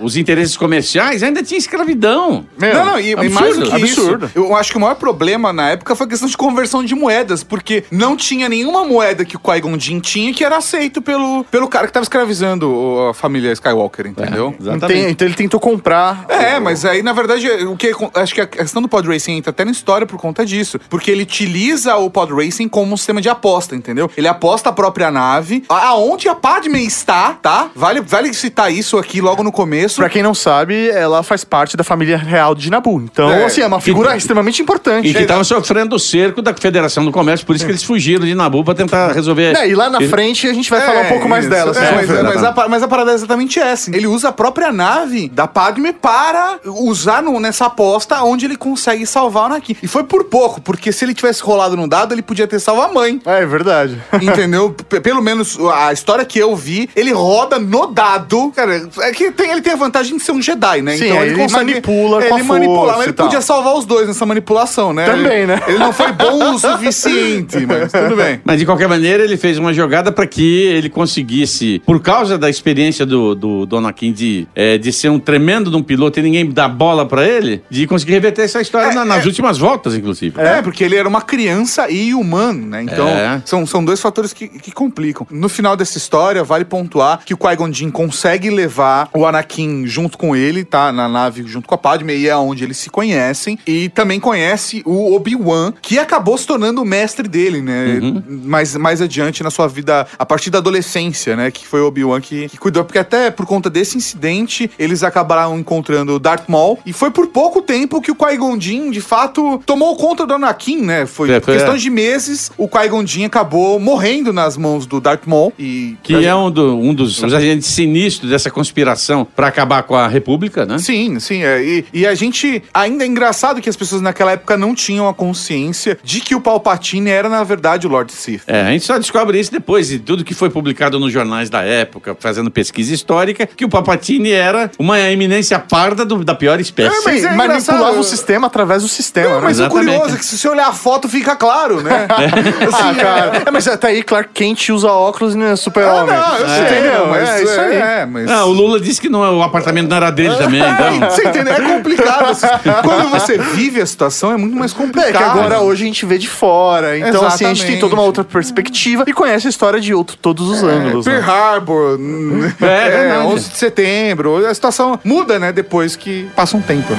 [0.00, 2.46] os interesses comerciais, ainda tinha escravidão.
[2.58, 4.26] Meu, não, não, e, e absurdo, mais do que absurdo.
[4.26, 6.94] isso, eu acho que o maior problema na época foi a questão de conversão de
[6.94, 11.44] moedas, porque não tinha nenhuma moeda que o Qui-Gon Jinn tinha que era aceito pelo,
[11.44, 14.54] pelo cara que tava escravizando o- a família Skywalker, entendeu?
[14.88, 16.24] Tem- então ele tentou comprar.
[16.28, 19.50] É, mas aí, na verdade, o que acho que a questão do pod racing entra
[19.50, 20.78] até na história por conta disso.
[20.88, 24.10] Porque ele utiliza o pod racing como um sistema de aposta, entendeu?
[24.16, 27.70] Ele aposta a própria nave, a- aonde a Padme está, tá?
[27.74, 29.96] Vale, vale citar isso aqui logo no começo.
[29.96, 33.00] Pra quem não sabe, ela faz parte da família real de Nabu.
[33.00, 33.44] Então, É.
[33.44, 35.08] assim, é uma figura extremamente importante.
[35.08, 38.24] E que estavam sofrendo o cerco da Federação do Comércio, por isso que eles fugiram
[38.26, 39.56] de Nabu pra tentar resolver.
[39.56, 41.54] É, e lá na frente a gente vai falar um pouco mais isso.
[41.54, 41.72] dela.
[41.78, 42.22] É, mas, ver.
[42.22, 43.94] mas a, mas a parada é exatamente essa.
[43.94, 49.06] Ele usa a própria nave da Padme para usar no- nessa aposta onde ele consegue
[49.06, 49.76] salvar o Anakin.
[49.82, 52.82] E foi por pouco, porque se ele tivesse rolado no dado, ele podia ter salvo
[52.82, 53.20] a mãe.
[53.28, 53.96] É, é verdade.
[54.20, 54.70] Entendeu?
[54.88, 58.50] P- Pelo menos a história que eu vi, ele roda no dado.
[58.54, 60.96] Cara, é que tem- ele tem a vantagem de ser um Jedi, né?
[60.96, 63.26] Sim, aí ele manipula ele com a manipula, força mas e ele tal.
[63.26, 65.04] podia salvar os dois nessa manipulação, né?
[65.04, 65.60] Também, Ele- né?
[65.66, 68.40] Ele não foi bom o suficiente, mas tudo bem.
[68.44, 72.48] Mas de qualquer maneira, ele fez uma jogada para que ele conseguisse, por causa da
[72.48, 76.22] experiência do, do, do Anakin de, é, de ser um tremendo de um piloto e
[76.22, 80.40] ninguém dá bola para ele, de conseguir reverter essa história na- nas últimas voltas, inclusive.
[80.40, 82.82] É, porque ele era uma criança e humano, né?
[82.82, 83.42] Então, É.
[83.44, 85.26] são, são dois fatores que, que complicam.
[85.30, 90.16] No final dessa história, vale pontuar que o Qui-Gon Jinn consegue levar o Anakin junto
[90.16, 90.92] com ele, tá?
[90.92, 93.58] Na nave junto com a Padme, e é onde eles se conhecem.
[93.66, 98.00] E também conhece o Obi-Wan, que acabou se tornando o mestre dele, né?
[98.28, 101.50] Mais, mais adiante na sua vida, a partir da adolescência, né?
[101.50, 102.84] Que foi o Obi-Wan que, que cuidou.
[102.84, 106.78] Porque até por conta desse incidente, eles acabaram encontrando o Darth Maul.
[106.84, 110.82] E foi por pouco tempo que o Qui-Gon Jinn, de fato, tomou conta do Anakin,
[110.82, 111.06] né?
[111.06, 111.78] Foi É, questão é.
[111.78, 115.52] de meses, o Qui-Gon Acabou morrendo nas mãos do Darth Maul.
[115.58, 120.06] E Que é um, do- um dos agentes sinistros dessa conspiração para acabar com a
[120.08, 120.78] República, né?
[120.78, 121.42] Sim, sim.
[121.44, 121.62] é.
[121.62, 122.62] E, e a gente.
[122.74, 126.40] Ainda é engraçado que as pessoas naquela época não tinham a consciência de que o
[126.40, 128.42] Palpatine era, na verdade, o Lord Sith.
[128.46, 131.62] É, a gente só descobre isso depois de tudo que foi publicado nos jornais da
[131.62, 136.96] época, fazendo pesquisa histórica, que o Papatini era uma eminência parda do- da pior espécie.
[136.96, 139.42] É, mas é manipulava o sistema através do sistema, Não, né?
[139.44, 139.86] mas o Exatamente.
[139.90, 142.06] curioso é que se você olhar a foto, fica claro, né?
[142.90, 143.42] Ah, cara.
[143.46, 146.14] É, mas até aí, Clark Kent usa óculos e não é Ah, super-homem.
[146.16, 147.06] não, eu sei, Entendeu?
[147.08, 147.76] mas é isso aí.
[147.76, 148.30] É, mas...
[148.30, 151.10] Ah, o Lula disse que não, o apartamento não era dele também, então.
[151.10, 151.54] Você entendeu?
[151.54, 152.36] É complicado.
[152.82, 155.08] Quando você vive a situação, é muito mais complicado.
[155.08, 156.98] É que agora hoje a gente vê de fora.
[156.98, 160.16] Então, assim, a gente tem toda uma outra perspectiva e conhece a história de outro,
[160.16, 161.04] todos os ângulos.
[161.04, 161.28] Pearl né?
[161.28, 161.98] Harbor,
[162.60, 163.26] É, é, verdade.
[163.26, 166.92] 11 de setembro, a situação muda, né, depois que passa um tempo.
[166.92, 166.98] Né?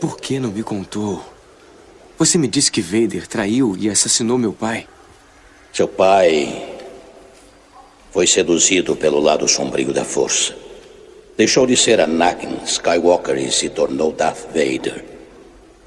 [0.00, 1.22] Por que não me contou?
[2.20, 4.86] Você me disse que Vader traiu e assassinou meu pai.
[5.72, 6.76] Seu pai
[8.10, 10.54] foi seduzido pelo lado sombrio da força.
[11.34, 15.02] Deixou de ser Anakin Skywalker e se tornou Darth Vader.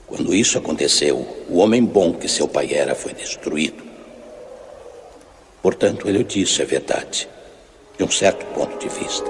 [0.07, 1.17] Quando isso aconteceu,
[1.47, 3.83] o homem bom que seu pai era foi destruído.
[5.61, 7.29] Portanto, ele disse a verdade,
[7.95, 9.29] de um certo ponto de vista.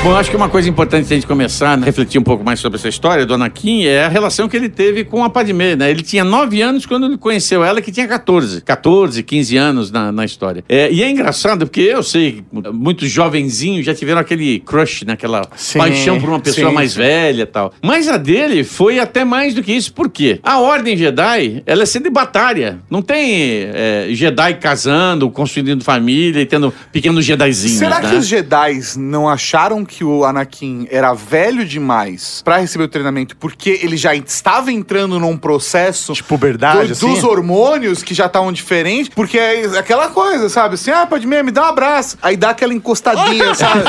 [0.00, 2.78] Bom, acho que uma coisa importante a gente começar a refletir um pouco mais sobre
[2.78, 5.90] essa história do Anakin é a relação que ele teve com a Padmé, né?
[5.90, 8.60] Ele tinha 9 anos quando ele conheceu ela, que tinha 14.
[8.60, 10.64] 14, 15 anos na, na história.
[10.68, 15.14] É, e é engraçado porque eu sei, muitos jovenzinhos já tiveram aquele crush, né?
[15.14, 16.98] Aquela Sim, paixão por uma pessoa sim, mais sim.
[16.98, 17.74] velha e tal.
[17.82, 19.92] Mas a dele foi até mais do que isso.
[19.92, 20.38] Por quê?
[20.44, 22.78] A Ordem Jedi, ela é celibatária.
[22.88, 28.10] Não tem é, Jedi casando, construindo família e tendo pequenos Jedizinhos, Será né?
[28.10, 33.36] que os Jedi não acharam que o Anakin era velho demais pra receber o treinamento
[33.36, 37.08] porque ele já estava entrando num processo De puberdade, do- assim?
[37.14, 39.08] dos hormônios que já estavam diferentes?
[39.08, 40.74] Porque é aquela coisa, sabe?
[40.74, 42.16] Assim, ah, Padmé, me dá um abraço.
[42.22, 43.82] Aí dá aquela encostadinha, sabe?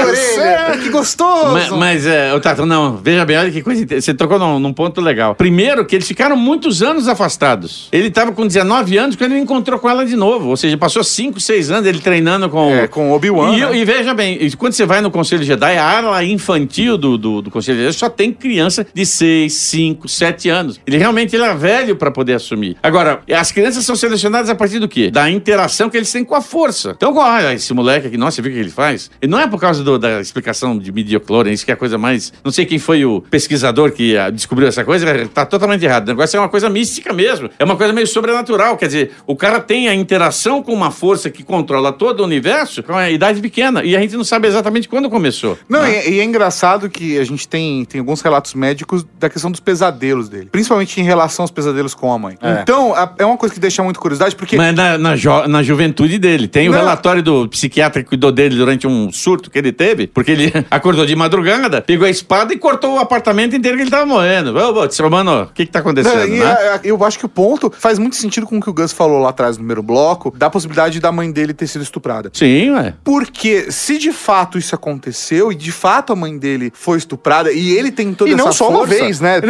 [0.00, 0.78] Orelha.
[0.82, 1.52] Que gostoso.
[1.52, 4.04] Mas, mas é, Tato, não, veja bem, olha que coisa interessante.
[4.06, 5.34] Você tocou num, num ponto legal.
[5.34, 7.88] Primeiro, que eles ficaram muitos anos afastados.
[7.92, 10.48] Ele estava com 19 anos quando ele encontrou com ela de novo.
[10.48, 12.70] Ou seja, passou 5, 6 anos ele treinando com.
[12.74, 13.76] É, com o Obi-Wan, E, né?
[13.76, 17.50] e veja bem, quando você vai no Conselho Jedi, a ala infantil do, do, do
[17.50, 20.80] Conselho Jedi só tem criança de 6, 5, 7 anos.
[20.86, 22.76] Ele realmente é velho para poder assumir.
[22.82, 25.10] Agora, as crianças são selecionadas a partir do quê?
[25.10, 26.92] Da interação que eles têm com a força.
[26.96, 29.10] Então, olha, esse moleque aqui, nossa, você viu o que ele faz?
[29.20, 31.98] E não é por causa do- da explicação de medioclora, isso que é a coisa
[31.98, 32.32] mais.
[32.44, 36.04] Não sei quem foi o pesquisador que ah, descobriu essa coisa, tá totalmente errado.
[36.04, 37.50] O negócio é uma coisa mística mesmo.
[37.58, 38.76] É uma coisa meio sobrenatural.
[38.76, 42.82] Quer dizer, o cara tem a interação com uma força que controla todo o universo
[42.82, 43.82] com a idade pequena.
[43.84, 45.31] E a gente não sabe exatamente quando começou.
[45.40, 45.58] Começou.
[45.68, 46.08] Não, né?
[46.08, 49.60] e, e é engraçado que a gente tem, tem alguns relatos médicos da questão dos
[49.60, 50.48] pesadelos dele.
[50.50, 52.36] Principalmente em relação aos pesadelos com a mãe.
[52.62, 54.56] Então, a- é uma coisa que deixa muito curiosidade, porque.
[54.56, 56.46] Mas na, na, jo- na juventude dele.
[56.48, 56.78] Tem o Não.
[56.78, 61.06] relatório do psiquiatra que cuidou dele durante um surto que ele teve, porque ele acordou
[61.06, 64.56] de madrugada, pegou a espada e cortou o apartamento inteiro que ele tava morrendo.
[64.56, 66.56] Ô, ô, Romano, o que que tá acontecendo, Não, né?
[66.60, 68.92] é- é- eu acho que o ponto faz muito sentido com o que o Gus
[68.92, 72.30] falou lá atrás no primeiro bloco, da possibilidade da mãe dele ter sido estuprada.
[72.32, 72.94] Sim, ué.
[73.04, 74.74] Porque se de fato isso
[75.22, 78.44] aconteceu e de fato a mãe dele foi estuprada e ele tem toda E essa
[78.44, 79.40] não só uma força, vez, né?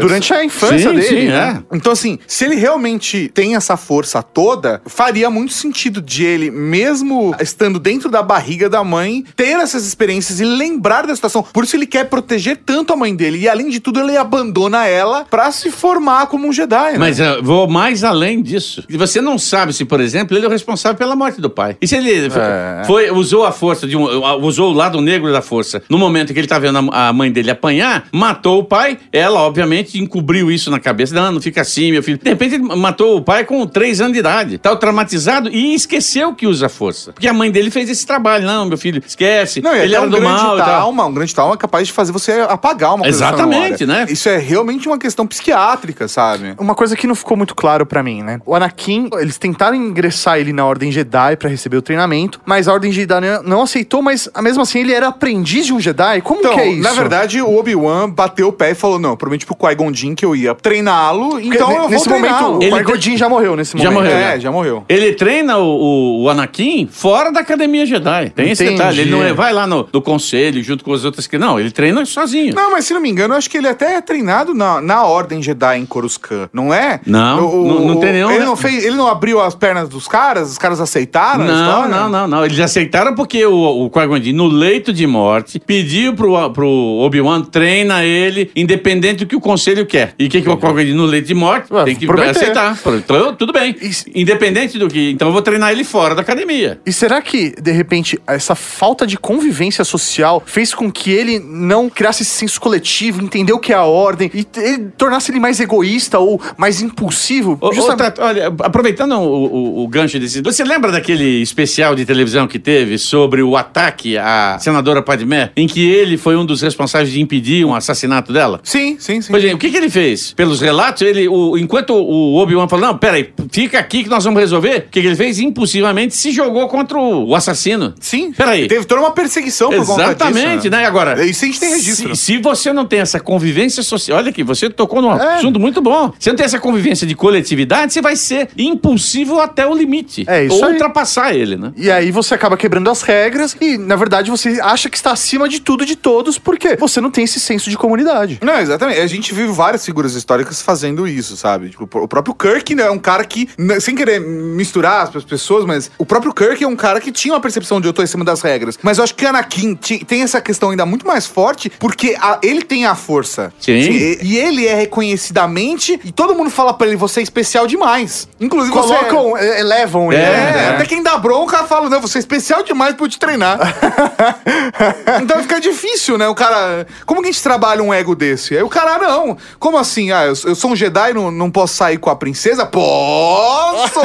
[0.00, 1.02] Durante a infância Sim, dele.
[1.02, 1.62] sim, né?
[1.72, 1.76] é.
[1.76, 7.34] Então, assim, se ele realmente tem essa força toda, faria muito sentido de ele, mesmo
[7.40, 11.42] estando dentro da barriga da mãe, ter essas experiências e lembrar da situação.
[11.42, 13.38] Por isso ele quer proteger tanto a mãe dele.
[13.38, 16.98] E além de tudo, ele abandona ela pra se formar como um Jedi, né?
[16.98, 18.84] Mas eu vou mais além disso.
[18.90, 21.76] Você não sabe se, por exemplo, ele é o responsável pela morte do pai.
[21.80, 22.82] E se ele É.
[22.86, 24.04] foi, usou a força de um,
[24.42, 27.30] usou o lado negro da força no momento que ele tá vendo a, a mãe
[27.30, 31.14] dele apanhar, matou o pai, ela obviamente encobriu isso na cabeça.
[31.14, 32.18] Não, não fica assim, meu filho.
[32.18, 34.58] De repente ele matou o pai com três anos de idade.
[34.58, 37.12] Tá traumatizado e esqueceu que usa a força.
[37.12, 38.46] Porque a mãe dele fez esse trabalho.
[38.46, 39.60] Não, meu filho, esquece.
[39.60, 40.66] Não, ele era um do grande mal tal.
[40.66, 44.06] trauma, um grande trauma é capaz de fazer você apagar uma coisa Exatamente, né?
[44.08, 46.54] Isso é realmente uma questão psiquiátrica, sabe?
[46.58, 48.40] Uma coisa que não ficou muito claro pra mim, né?
[48.44, 52.72] O Anakin, eles tentaram ingressar ele na Ordem Jedi pra receber o treinamento, mas a
[52.72, 56.20] Ordem Jedi não- não aceitou, mas mesmo assim ele era aprendiz de um Jedi?
[56.22, 56.82] Como Então, que é isso?
[56.82, 60.24] na verdade, o Obi-Wan bateu o pé e falou: não, prometi pro Qui-Gon Jinn que
[60.24, 63.90] eu ia treiná-lo, então eu vou nesse momento, o Qui-Gon Jinn já morreu nesse Já
[63.90, 64.02] momento.
[64.10, 64.40] morreu, É, né?
[64.40, 64.84] já morreu.
[64.88, 68.30] Ele treina o, o, o Anakin fora da academia Jedi.
[68.30, 68.78] Tem esse Entendi.
[68.78, 69.00] detalhe.
[69.02, 71.38] Ele não é- vai lá no, no conselho junto com as outras que.
[71.38, 72.54] Não, ele treina sozinho.
[72.54, 75.04] Não, mas se não me engano, eu acho que ele até é treinado na, na
[75.04, 77.00] Ordem Jedi em Coruscant, não é?
[77.06, 80.50] Não, não- não tem nenhum- Ele não, fez, ele não abriu as pernas dos caras?
[80.50, 81.88] Os caras aceitaram Não, história?
[81.88, 82.44] não, não, não.
[82.44, 87.42] Eles aceitaram porque o, o Qui-Gon Jinn, no leito de morte, pediu pro, pro Obi-Wan
[87.42, 90.14] treina ele, independente do que o conselho quer.
[90.18, 92.30] E o que, que o Qui-Gon Jinn, no leito de morte, Ué, tem que prometer.
[92.30, 92.78] aceitar.
[92.96, 93.76] Então, tudo bem.
[94.14, 95.10] Independente do que.
[95.10, 96.80] Então, eu vou treinar ele fora da academia.
[96.86, 101.88] E será que, de repente, essa falta de convivência social fez com que ele não
[101.88, 105.60] criasse esse senso coletivo, entendeu o que é a ordem e ele tornasse ele mais
[105.60, 107.58] egoísta ou mais impulsivo?
[107.74, 109.46] Justamente- olha, aproveitando o,
[109.80, 110.40] o- o gancho desse.
[110.42, 115.66] Você lembra daquele especial de televisão que teve sobre o ataque à senadora Padmé, em
[115.66, 118.60] que ele foi um dos responsáveis de impedir um assassinato dela?
[118.62, 119.28] Sim, sim, sim.
[119.30, 120.32] Pois é, o que, que ele fez?
[120.34, 124.38] Pelos relatos, ele, o- enquanto o Obi-Wan falou: não, peraí, fica aqui que nós vamos
[124.40, 124.86] resolver.
[124.88, 125.38] O que, que ele fez?
[125.38, 127.94] Impulsivamente se jogou contra o, o assassino.
[128.00, 128.32] Sim.
[128.32, 128.68] Peraí.
[128.68, 130.70] Teve toda uma perseguição por conta Exatamente, disso.
[130.70, 130.84] né?
[130.84, 131.24] Agora.
[131.24, 132.14] Isso a gente tem registro.
[132.14, 134.18] Se, se você não tem essa convivência social.
[134.18, 135.36] Olha aqui, você tocou num É.
[135.36, 136.12] assunto muito bom.
[136.18, 140.24] Você não tem essa convivência de coletividade, você vai ser impulsivo até o limite.
[140.28, 140.72] É isso Ou aí.
[140.72, 141.72] ultrapassar ele, né?
[141.76, 145.48] E aí você acaba quebrando as regras e, na verdade, você acha que está acima
[145.48, 148.38] de tudo e de todos porque você não tem esse senso de comunidade.
[148.42, 149.00] Não, exatamente.
[149.00, 151.70] A gente viu várias figuras históricas fazendo isso, sabe?
[151.70, 153.48] Tipo, o próprio Kirk né, é um cara que,
[153.80, 157.40] sem querer misturar as pessoas, mas o próprio Kirk é um cara que tinha uma
[157.40, 158.78] percepção de eu tô acima das regras.
[158.82, 162.62] Mas eu acho que Anakin tem essa questão ainda muito mais forte porque a- ele
[162.62, 163.52] tem a força.
[163.60, 163.72] Sim.
[163.72, 168.28] E, e ele é reconhecidamente e todo mundo fala pra ele, você é especial demais.
[168.40, 168.94] Inclusive você...
[168.94, 170.22] Colocam, eh, elevam ele.
[170.22, 170.68] É, né?
[170.74, 173.58] até quem dá bronca fala, não, você é especial demais pra eu te treinar.
[175.22, 176.28] então fica difícil, né?
[176.28, 176.86] O cara.
[177.04, 178.56] Como que a gente trabalha um ego desse?
[178.56, 179.36] Aí o cara, ah, não.
[179.58, 180.12] Como assim?
[180.12, 182.66] Ah, eu, eu sou um Jedi e não, não posso sair com a princesa?
[182.66, 184.00] Posso!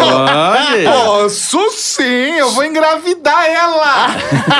[0.86, 2.38] Posso sim!
[2.38, 4.08] Eu vou engravidar ela!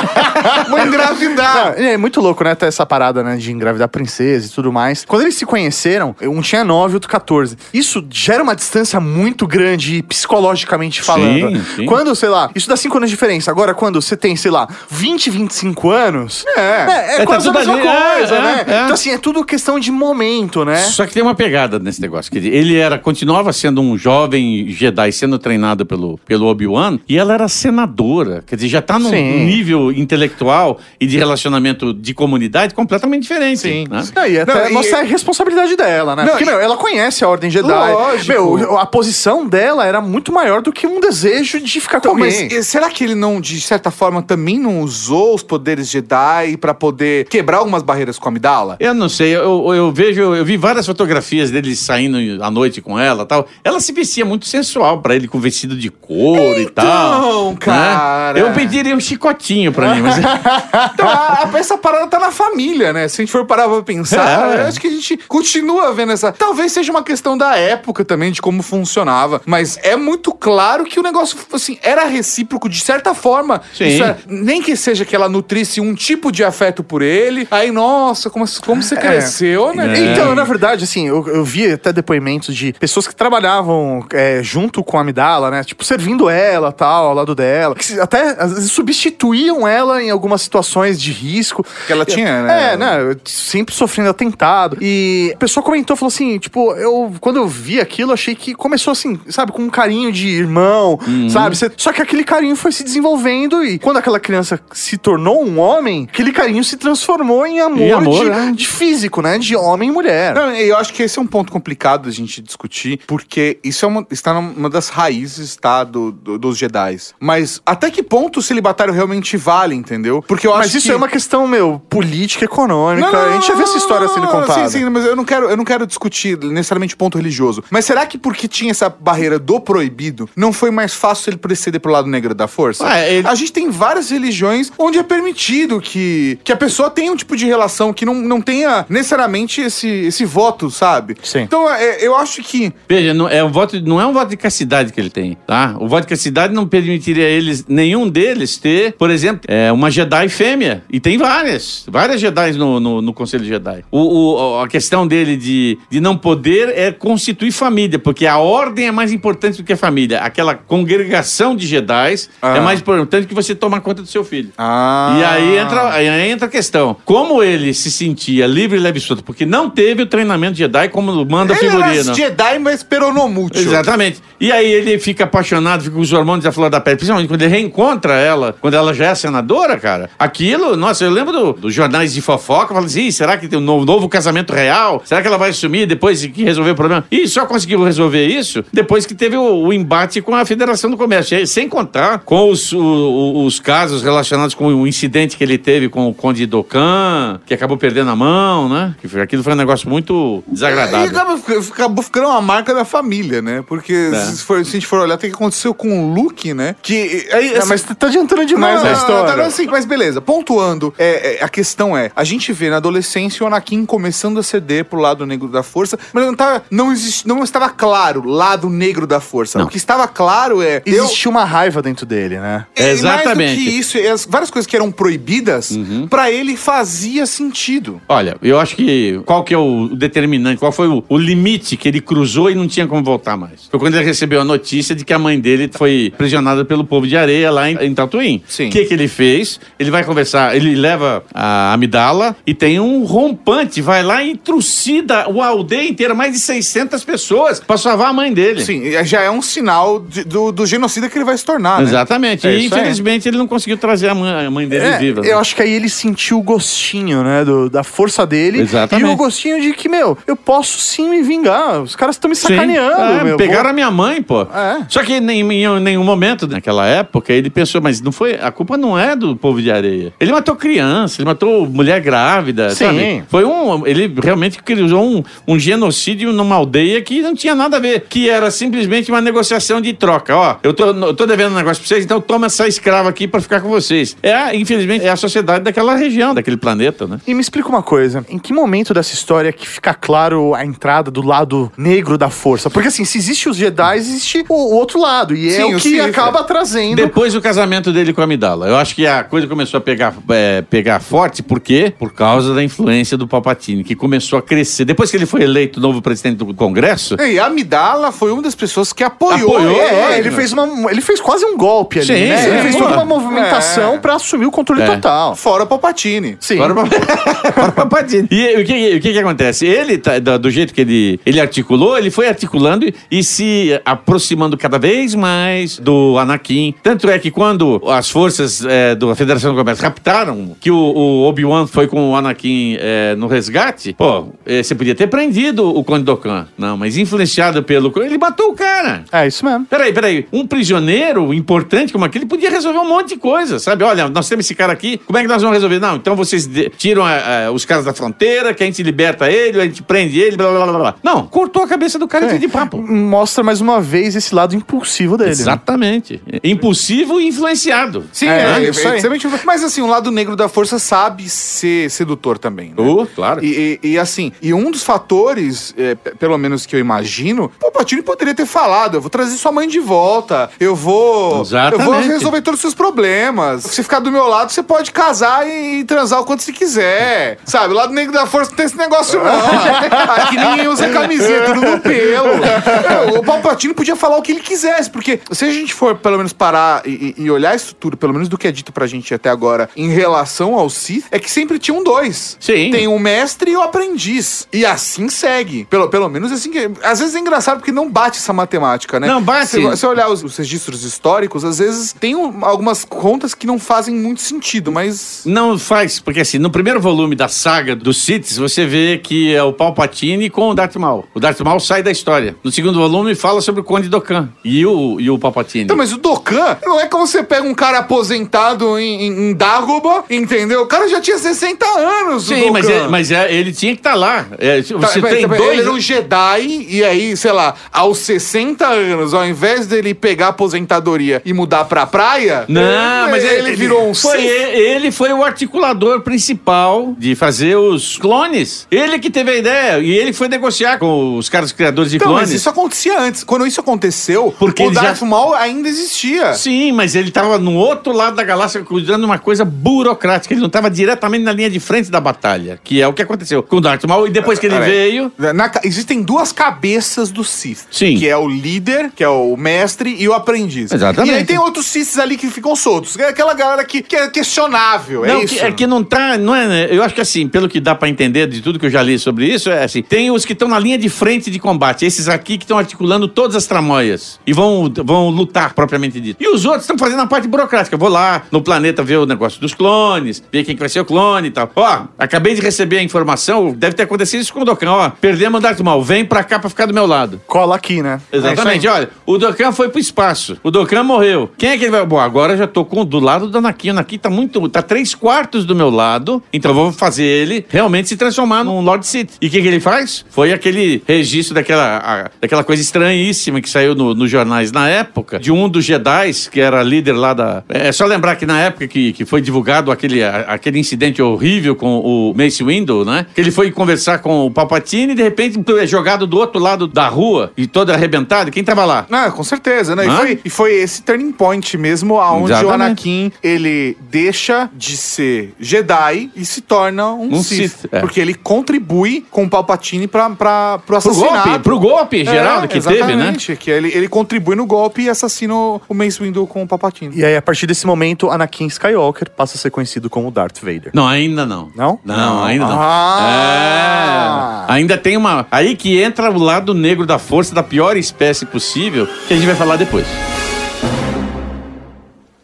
[0.70, 1.76] vou engravidar!
[1.78, 2.56] Ah, é muito louco, né?
[2.56, 3.36] Ter essa parada, né?
[3.36, 5.06] De engravidar princesa e tudo mais.
[5.06, 7.58] Quando eles se conheceram, um tinha 9 e outro 14.
[7.74, 11.56] Isso gera uma distância muito grande, psicologicamente falando.
[11.56, 11.86] Sim, sim.
[11.86, 13.52] Quando, sei lá, isso dá 5 anos de diferença.
[13.52, 16.46] Agora, quando você tem, sei lá, 20, 25 anos.
[16.56, 16.62] É.
[16.62, 18.66] É, é tá quase a tudo mesma ali, é, coisa, é, né?
[18.68, 18.84] é.
[18.84, 20.78] Então, assim, é tudo questão de momento, né?
[20.78, 22.32] Só que tem uma pegada nesse negócio.
[22.32, 27.34] Que ele era, continuava sendo um jovem Jedi sendo treinado pelo, pelo Obi-Wan e ela
[27.34, 28.44] era senadora.
[28.46, 29.46] Quer dizer, já tá num Sim.
[29.46, 33.60] nível intelectual e de relacionamento de comunidade completamente diferente.
[33.60, 33.86] Sim.
[33.90, 34.04] né?
[34.16, 36.24] Não, e até Não, e- mostra a responsabilidade dela, né?
[36.24, 37.68] Não, Porque, e- meu, ela conhece a Ordem Jedi.
[37.68, 38.28] Lógico.
[38.58, 42.20] Meu, a posição dela era muito maior do que um desejo de ficar com Então,
[42.20, 42.58] mas alguém.
[42.58, 46.74] eh, será que ele não, de certa forma, também não usou os poderes Jedi pra
[46.74, 48.78] poder quebrar algumas barreiras com a Amidala?
[48.80, 52.98] Eu não sei, eu, eu vejo, eu vi várias fotografias dele saindo à noite com
[53.00, 53.48] ela tal.
[53.64, 57.22] Ela se vestia muito sensual pra ele, com vestido de couro e tal.
[57.22, 57.58] Então, né?
[57.60, 58.40] cara.
[58.40, 60.18] Eu pediria um chicotinho pra mim, mas.
[60.18, 63.08] Então, a- a- essa parada tá na família, né?
[63.08, 64.62] Se a gente for parar pra pensar, É.
[64.64, 66.32] eu acho que a gente continua vendo essa.
[66.32, 69.42] Talvez seja uma questão da época também, de como funcionava.
[69.46, 73.62] Mas é muito claro que o negócio, assim, era recíproco de certa forma.
[73.74, 74.02] Sim.
[74.02, 75.30] É- nem que seja que ela
[75.62, 77.48] nutrisse um tipo de afeto por ele.
[77.52, 80.12] Aí, nossa, como, como você cresceu, né?
[80.12, 84.84] Então, na verdade, assim, eu, eu vi até depoimentos de pessoas que trabalhavam é, junto
[84.84, 85.64] com a Amidala, né?
[85.64, 87.76] Tipo, servindo ela, tal, ao lado dela.
[87.76, 91.66] Que até, às vezes, substituíam ela em algumas situações de risco.
[91.86, 92.74] Que ela tinha, né?
[92.74, 93.16] É, né?
[93.26, 94.78] Sempre sofrendo atentado.
[94.82, 97.14] E a pessoa comentou, falou assim, tipo, eu...
[97.20, 99.52] Quando eu vi aquilo, achei que começou assim, sabe?
[99.52, 101.30] Com um carinho de irmão, Uhum.
[101.30, 101.56] sabe?
[101.78, 106.08] Só que aquele carinho foi se desenvolvendo e quando aquela criança se tornou um homem,
[106.12, 108.54] aquele carinho se transformou em amor, Em amor, de, né?
[108.56, 109.38] de físico, né?
[109.38, 110.34] De homem e mulher.
[110.36, 113.88] Não, eu acho que esse é um ponto complicado da gente discutir, porque isso é
[113.88, 116.82] uma- está numa das raízes, tá, do, do- dos Jedi.
[117.20, 120.22] Mas até que ponto o celibatário realmente vale, entendeu?
[120.28, 120.92] Porque eu Mas acho isso que...
[120.94, 123.10] é uma questão, meu, política, econômica.
[123.12, 124.68] Não, a gente já vê essa história sendo contada.
[124.70, 127.64] Sim, sim, mas eu não quero, eu não quero discutir necessariamente ponto religioso.
[127.70, 131.80] Mas será que porque tinha essa barreira do proibido, não foi mais fácil ele proceder
[131.80, 132.84] pro lado negro da força?
[132.84, 137.12] Ué, ele- A gente tem várias religiões onde é permitido que, que a pessoa tenha
[137.12, 141.16] um tipo de relação que não, não tenha necessariamente esse, esse voto, sabe?
[141.24, 141.40] Sim.
[141.42, 144.38] Então, é, eu acho que Veja, não é, um voto, não é um voto de
[144.38, 145.76] castidade que ele tem, tá?
[145.80, 150.30] O voto de castidade não permitiria eles, nenhum deles, ter, por exemplo, é, uma Jedi
[150.30, 150.84] fêmea.
[150.92, 153.84] E tem várias, várias Jedi no, no, no Conselho Jedi.
[153.92, 158.88] O, o- a questão dele de, de não poder é constituir família, porque a ordem
[158.88, 160.20] é mais importante do que a família.
[160.20, 162.58] Aquela congregação de Jedi Ah.
[162.58, 164.52] é mais importante que você tomar conta do seu filho.
[164.58, 165.16] Ah.
[165.20, 166.96] E aí entra, aí entra a questão.
[167.06, 169.24] Como ele se sentia livre e leve solto?
[169.24, 172.16] Porque não teve o treinamento Jedi como manda Ele era figurino.
[172.16, 173.62] Jedi, mas peronomútil.
[173.62, 174.22] Exatamente.
[174.40, 176.98] E aí ele fica apaixonado, fica com os hormônios da flor da pele.
[176.98, 180.10] Principalmente quando ele reencontra ela, quando ela já é senadora, cara.
[180.18, 183.60] Aquilo, nossa, eu lembro do- dos jornais de fofoca, falando assim, "Ih, será que tem
[183.60, 185.02] um novo, novo casamento real?
[185.06, 187.06] Será que ela vai sumir depois que resolver o problema?
[187.12, 190.98] E só conseguiu resolver isso depois que teve o, o embate com a Federação do
[190.98, 191.36] Comércio.
[191.36, 195.58] E aí, Sem contar com os, o- os casos relacionados com o incidente que ele
[195.58, 198.96] teve com o Conde Docan, que acabou perdendo a mão, né?
[199.22, 201.10] Aquilo foi um negócio muito E desagradável.
[201.10, 201.40] acabou,
[201.72, 203.64] acabou ficando uma marca da família, né?
[203.68, 204.20] Porque É.
[204.26, 206.76] se, for- se a gente for olhar, tem que aconteceu com o Luke, né?
[206.82, 207.28] Que.
[207.32, 209.36] Aí, Não, mas tá adiantando demais Não, a não, história.
[209.38, 210.22] não, assim, mas beleza.
[210.22, 214.44] Pontuando, é, é, a questão é: a gente vê na adolescência o Anakin começando a
[214.44, 216.94] ceder pro lado negro da força, mas não, tá, não,
[217.26, 219.60] não estava claro lado negro da força.
[219.60, 219.66] Não.
[219.66, 220.82] O que estava claro é.
[220.86, 222.66] eu- Existiu uma raiva dentro dele, né?
[222.76, 223.56] e Mais Exatamente.
[223.58, 225.78] do que isso, e as várias coisas que eram proibidas,
[226.10, 228.00] pra ele fazia sentido.
[228.08, 231.88] Olha, eu acho que qual que é o determinante, qual foi o, o limite que
[231.88, 233.68] ele cruzou e não tinha como voltar mais?
[233.70, 237.08] Foi quando ele recebeu a notícia de que a mãe dele foi prisionada pelo povo
[237.08, 238.42] de areia lá em, em.
[238.68, 239.60] O que que ele fez?
[239.80, 245.26] Ele vai conversar, ele leva a amidala e tem um rompante, vai lá e trucida
[245.42, 248.64] a aldeia inteira, mais de 600 pessoas, pra salvar a mãe dele.
[248.64, 251.84] Sim, já é um sinal de- do, do genocida que ele vai se tornar, né?
[251.84, 252.48] Exatamente.
[252.48, 255.22] É e infelizmente ele não conseguiu trazer a mãe, a mãe dele É, viva.
[255.22, 257.44] eu acho que aí ele sentiu o gostinho, né?
[257.46, 258.60] do- da força dele.
[258.62, 259.08] Exatamente.
[259.10, 261.82] E o gostinho de que, meu, eu posso sim me vingar.
[261.82, 263.38] Os caras estão me sacaneando, É, meu.
[263.38, 264.42] Pegaram Vou- a minha mãe, pô.
[264.44, 264.86] É.
[264.90, 268.36] Só que em, nenhum- em nenhum momento, naquela época, ele pensou, mas não foi.
[268.36, 270.14] A culpa não é do povo de areia.
[270.20, 272.86] Ele matou criança, ele matou mulher grávida, Sim.
[272.86, 273.24] sabe?
[273.30, 273.86] Foi um.
[273.88, 278.06] Ele realmente criou um, um genocídio numa aldeia que não tinha nada a ver.
[278.10, 280.36] Que era simplesmente uma negociação de troca.
[280.36, 283.28] Ó, eu tô, eu tô devendo um negócio pra vocês, então toma essa escrava aqui
[283.28, 284.16] pra ficar com vocês.
[284.22, 287.20] É, a- infelizmente, é a sociedade daquela região, daquele planeta, né?
[287.26, 291.10] E me explica uma coisa, em que momento dessa história que fica claro a entrada
[291.12, 292.70] do lado negro da força?
[292.70, 295.80] Porque assim, se existe os Jedi, existe o, o outro lado, e é Sim, o
[295.80, 296.96] que acaba trazendo...
[296.96, 298.68] Depois do casamento dele com a Amidala.
[298.68, 301.94] Eu acho que a coisa começou a pegar, é, pegar forte, por quê?
[301.98, 304.86] Por causa da influência do Palpatine, que começou a crescer.
[304.86, 308.56] Depois que ele foi eleito novo presidente do Congresso, E a Amidala foi uma das
[308.56, 309.80] pessoas que apoiou, Apoiou, ele.
[309.80, 312.50] É, ele fez, uma, ele fez quase um golpe ali, Sim, né?
[312.50, 313.98] ele fez toda uma movimentação É.
[313.98, 314.86] pra assumir o controle É.
[314.86, 315.36] total.
[315.36, 316.38] Fora Palpatine.
[316.40, 316.58] Sim.
[316.58, 316.84] Para o
[317.70, 318.28] o Palpatine.
[318.32, 319.66] E o que, o que que acontece?
[319.66, 324.58] Ele, tá- do jeito que ele, ele articulou, ele foi articulando e, e se aproximando
[324.58, 326.74] cada vez mais do Anakin.
[326.84, 331.24] Tanto é que quando as forças é, da Federação do Comércio raptaram que o, o
[331.28, 335.84] Obi-Wan foi com o Anakin é, no resgate, pô, é, você podia ter prendido o
[335.84, 336.48] Conde Dokan.
[336.58, 337.92] Não, mas influenciado pelo...
[338.02, 339.04] Ele matou o cara.
[339.12, 339.66] É isso mesmo.
[339.66, 340.28] Peraí, peraí.
[340.32, 343.84] Um prisioneiro importante como aquele podia resolver um monte de coisa, sabe?
[343.84, 345.80] Olha, nós temos esse cara aqui, como é que nós vamos resolver?
[345.80, 346.48] Não, então vocês
[346.78, 350.20] tiram eh, eh, os caras da fronteira, que a gente liberta ele, a gente prende
[350.20, 350.96] ele, blá blá blá blá.
[351.04, 352.38] Não, cortou a cabeça do cara É.
[352.38, 352.78] de papo.
[352.82, 355.30] Mostra mais uma vez esse lado impulsivo dele.
[355.30, 355.34] né?
[355.34, 356.22] Exatamente.
[356.44, 358.06] Impulsivo e influenciado.
[358.12, 358.94] Sim, É, é, isso aí.
[358.98, 359.28] exatamente.
[359.46, 362.70] Mas assim, o lado negro da força sabe ser sedutor também.
[362.70, 362.76] Né?
[362.78, 363.44] Uh, claro.
[363.44, 367.50] E, e- e, assim, e um dos fatores, é, pelo menos que eu imagino, o
[367.50, 371.38] Palpatine poderia ter falado: eu vou trazer sua mãe de volta, eu vou.
[371.38, 371.86] Eu Exatamente.
[371.86, 373.64] vou resolver todos os seus problemas.
[373.64, 377.38] Se ficar do meu lado, você pode casar e, transar o quanto você quiser.
[377.46, 377.74] Sabe?
[377.74, 379.32] O lado negro da força não tem esse negócio, não.
[380.16, 382.28] Aqui ninguém usa camisinha, tudo no pelo.
[382.44, 386.18] É, O Palpatine podia falar o que ele quisesse, porque se a gente for pelo
[386.18, 388.88] menos parar e, e- e olhar isso tudo, pelo menos do que é dito pra
[388.88, 392.38] gente até agora, em relação ao Sith, é que sempre tinham dois.
[392.40, 392.72] Sim.
[392.72, 394.48] Tem o mestre e o aprendiz.
[394.52, 395.66] E assim segue.
[395.66, 396.70] Pelo, pelo menos assim que.
[396.84, 399.08] Às vezes é engraçado porque não bate essa matemática, né?
[399.08, 399.48] Não bate.
[399.48, 403.60] Se você olhar os, os registros históricos, às vezes tem um- algumas contas que não
[403.60, 404.41] fazem muito sentido,
[404.72, 405.22] mas.
[405.26, 409.44] Não faz, porque assim, no primeiro volume da saga dos Siths, você vê que é
[409.44, 411.06] o Palpatine com o Darth Maul.
[411.14, 412.36] O Darth Maul sai da história.
[412.44, 415.66] No segundo volume fala sobre o Conde Dokkan e o, e o Palpatine.
[415.66, 419.34] Então, mas o Dokkan não é como você pega um cara aposentado em, em, em
[419.34, 420.62] Dagobah, entendeu?
[420.62, 423.96] O cara já tinha 60 anos, Sim, mas, é- mas é- ele tinha que estar
[423.96, 424.26] lá.
[424.40, 425.52] É, Tá, você mas- tem mas dois...
[425.52, 430.28] Ele era um Jedi, e aí, sei lá, aos 60 anos, ao invés dele pegar
[430.28, 433.94] a aposentadoria e mudar pra praia, Não, mas ele, ele, virou um
[434.28, 438.68] foi ele foi o articulador principal de fazer os clones.
[438.72, 442.08] Ele que teve a ideia e ele foi negociar com os caras criadores de Então,
[442.10, 442.30] clones.
[442.30, 443.24] mas isso acontecia antes.
[443.24, 446.34] Quando isso aconteceu, Porque o ele já- Darth Maul ainda existia.
[446.34, 450.34] Sim, mas ele estava no outro lado da galáxia cuidando de uma coisa burocrática.
[450.34, 453.42] Ele não estava diretamente na linha de frente da batalha, que é o que aconteceu
[453.44, 454.08] com o Darth Maul.
[454.08, 457.66] E depois que ele veio, Na existem duas cabeças do Sith.
[457.72, 457.98] Sim.
[457.98, 460.72] Que é o líder, que é o mestre e o aprendiz.
[460.72, 461.14] Exatamente.
[461.14, 462.98] E aí tem outros Siths ali que ficam soltos.
[462.98, 465.36] É aquela galera que, que é questionável, Não, é isso?
[465.36, 466.18] que, é que não tá.
[466.18, 466.68] Não é, né?
[466.70, 469.00] Eu acho que assim, pelo que dá pra entender de tudo que eu já li
[469.00, 472.08] sobre isso, é assim: tem os que estão na linha de frente de combate, esses
[472.08, 476.22] aqui que estão articulando todas as tramóias e vão, vão lutar propriamente dito.
[476.22, 477.78] E os outros estão fazendo a parte burocrática.
[477.78, 480.86] Vou lá no planeta ver o negócio dos clones, ver quem que vai ser o
[480.86, 481.50] clone e tal.
[481.56, 484.90] Ó, acabei de receber a informação, deve ter acontecido isso com o Dokkan, ó.
[484.90, 487.22] Perdemos o Darth Maul, vem pra cá pra ficar do meu lado.
[487.26, 488.02] Cola aqui, né?
[488.12, 491.30] Exatamente, olha, o Dokkan foi pro espaço, o Dokkan morreu.
[491.38, 491.86] Quem é que ele vai?
[491.86, 493.70] Bom, agora eu já tô com do lado do Anakin.
[493.70, 494.48] O Anakin tá muito.
[494.50, 498.62] tá três quartos do meu lado, então eu vou fazer ele realmente se transformar num
[498.62, 499.12] Lord Sith.
[499.22, 500.06] E o que, que ele faz?
[500.10, 505.20] Foi aquele registro daquela, a- daquela coisa estranhíssima que saiu no- nos jornais na época,
[505.20, 507.44] de um dos Jedi, que era líder lá da.
[507.50, 511.56] É só lembrar que na época que, que foi divulgado aquele, a- aquele incidente horrível
[511.56, 513.06] com o Mace Windu, né?
[513.14, 516.68] Que ele foi conversar com o Palpatine e de repente é jogado do outro lado
[516.68, 518.32] da rua e todo arrebentado.
[518.32, 518.86] Quem tava lá?
[518.92, 519.86] Ah, com certeza, né?
[519.86, 522.54] E foi, e foi esse turning point mesmo, aonde o Exatamente.
[522.64, 527.52] Anakin, ele deixa de ser Jedi e se torna um, Um Sith.
[527.52, 527.80] Sith, é.
[527.82, 531.28] Porque ele contribui com o Palpatine pra, pra, pro Pro assassinato.
[531.30, 532.80] golpe, pro golpe geral É, que teve, né?
[532.80, 536.96] exatamente, que ele, ele contribui no golpe e assassina o Mace Windu com o Palpatine.
[536.96, 540.72] E aí, a partir desse momento, Anakin Skywalker passa a ser conhecido como Darth Vader.
[540.74, 541.52] Não, ainda não.
[541.56, 541.80] Não?
[541.84, 542.58] Não, ainda não.
[542.60, 544.46] Ah!
[544.50, 545.28] É, ainda tem uma.
[545.30, 549.26] Aí que entra o lado negro da força da pior espécie possível, que a gente
[549.26, 549.86] vai falar depois.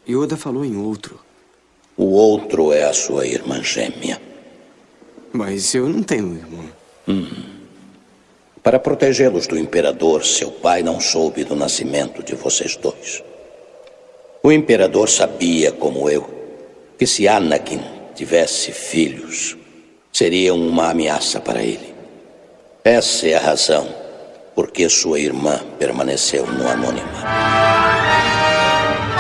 [0.10, 1.20] Yoda falou em outro.
[1.98, 4.22] O outro é a sua irmã gêmea.
[5.34, 6.70] Mas eu não tenho irmão.
[8.62, 13.24] Para protegê-los do imperador, seu pai não soube do nascimento de vocês dois.
[14.44, 16.30] O imperador sabia, como eu,
[17.00, 17.82] que se Anakin
[18.14, 19.58] tivesse filhos,
[20.14, 21.96] seriam uma ameaça para ele.
[22.84, 23.88] Essa é a razão
[24.54, 28.07] por que sua irmã permaneceu no anonimato.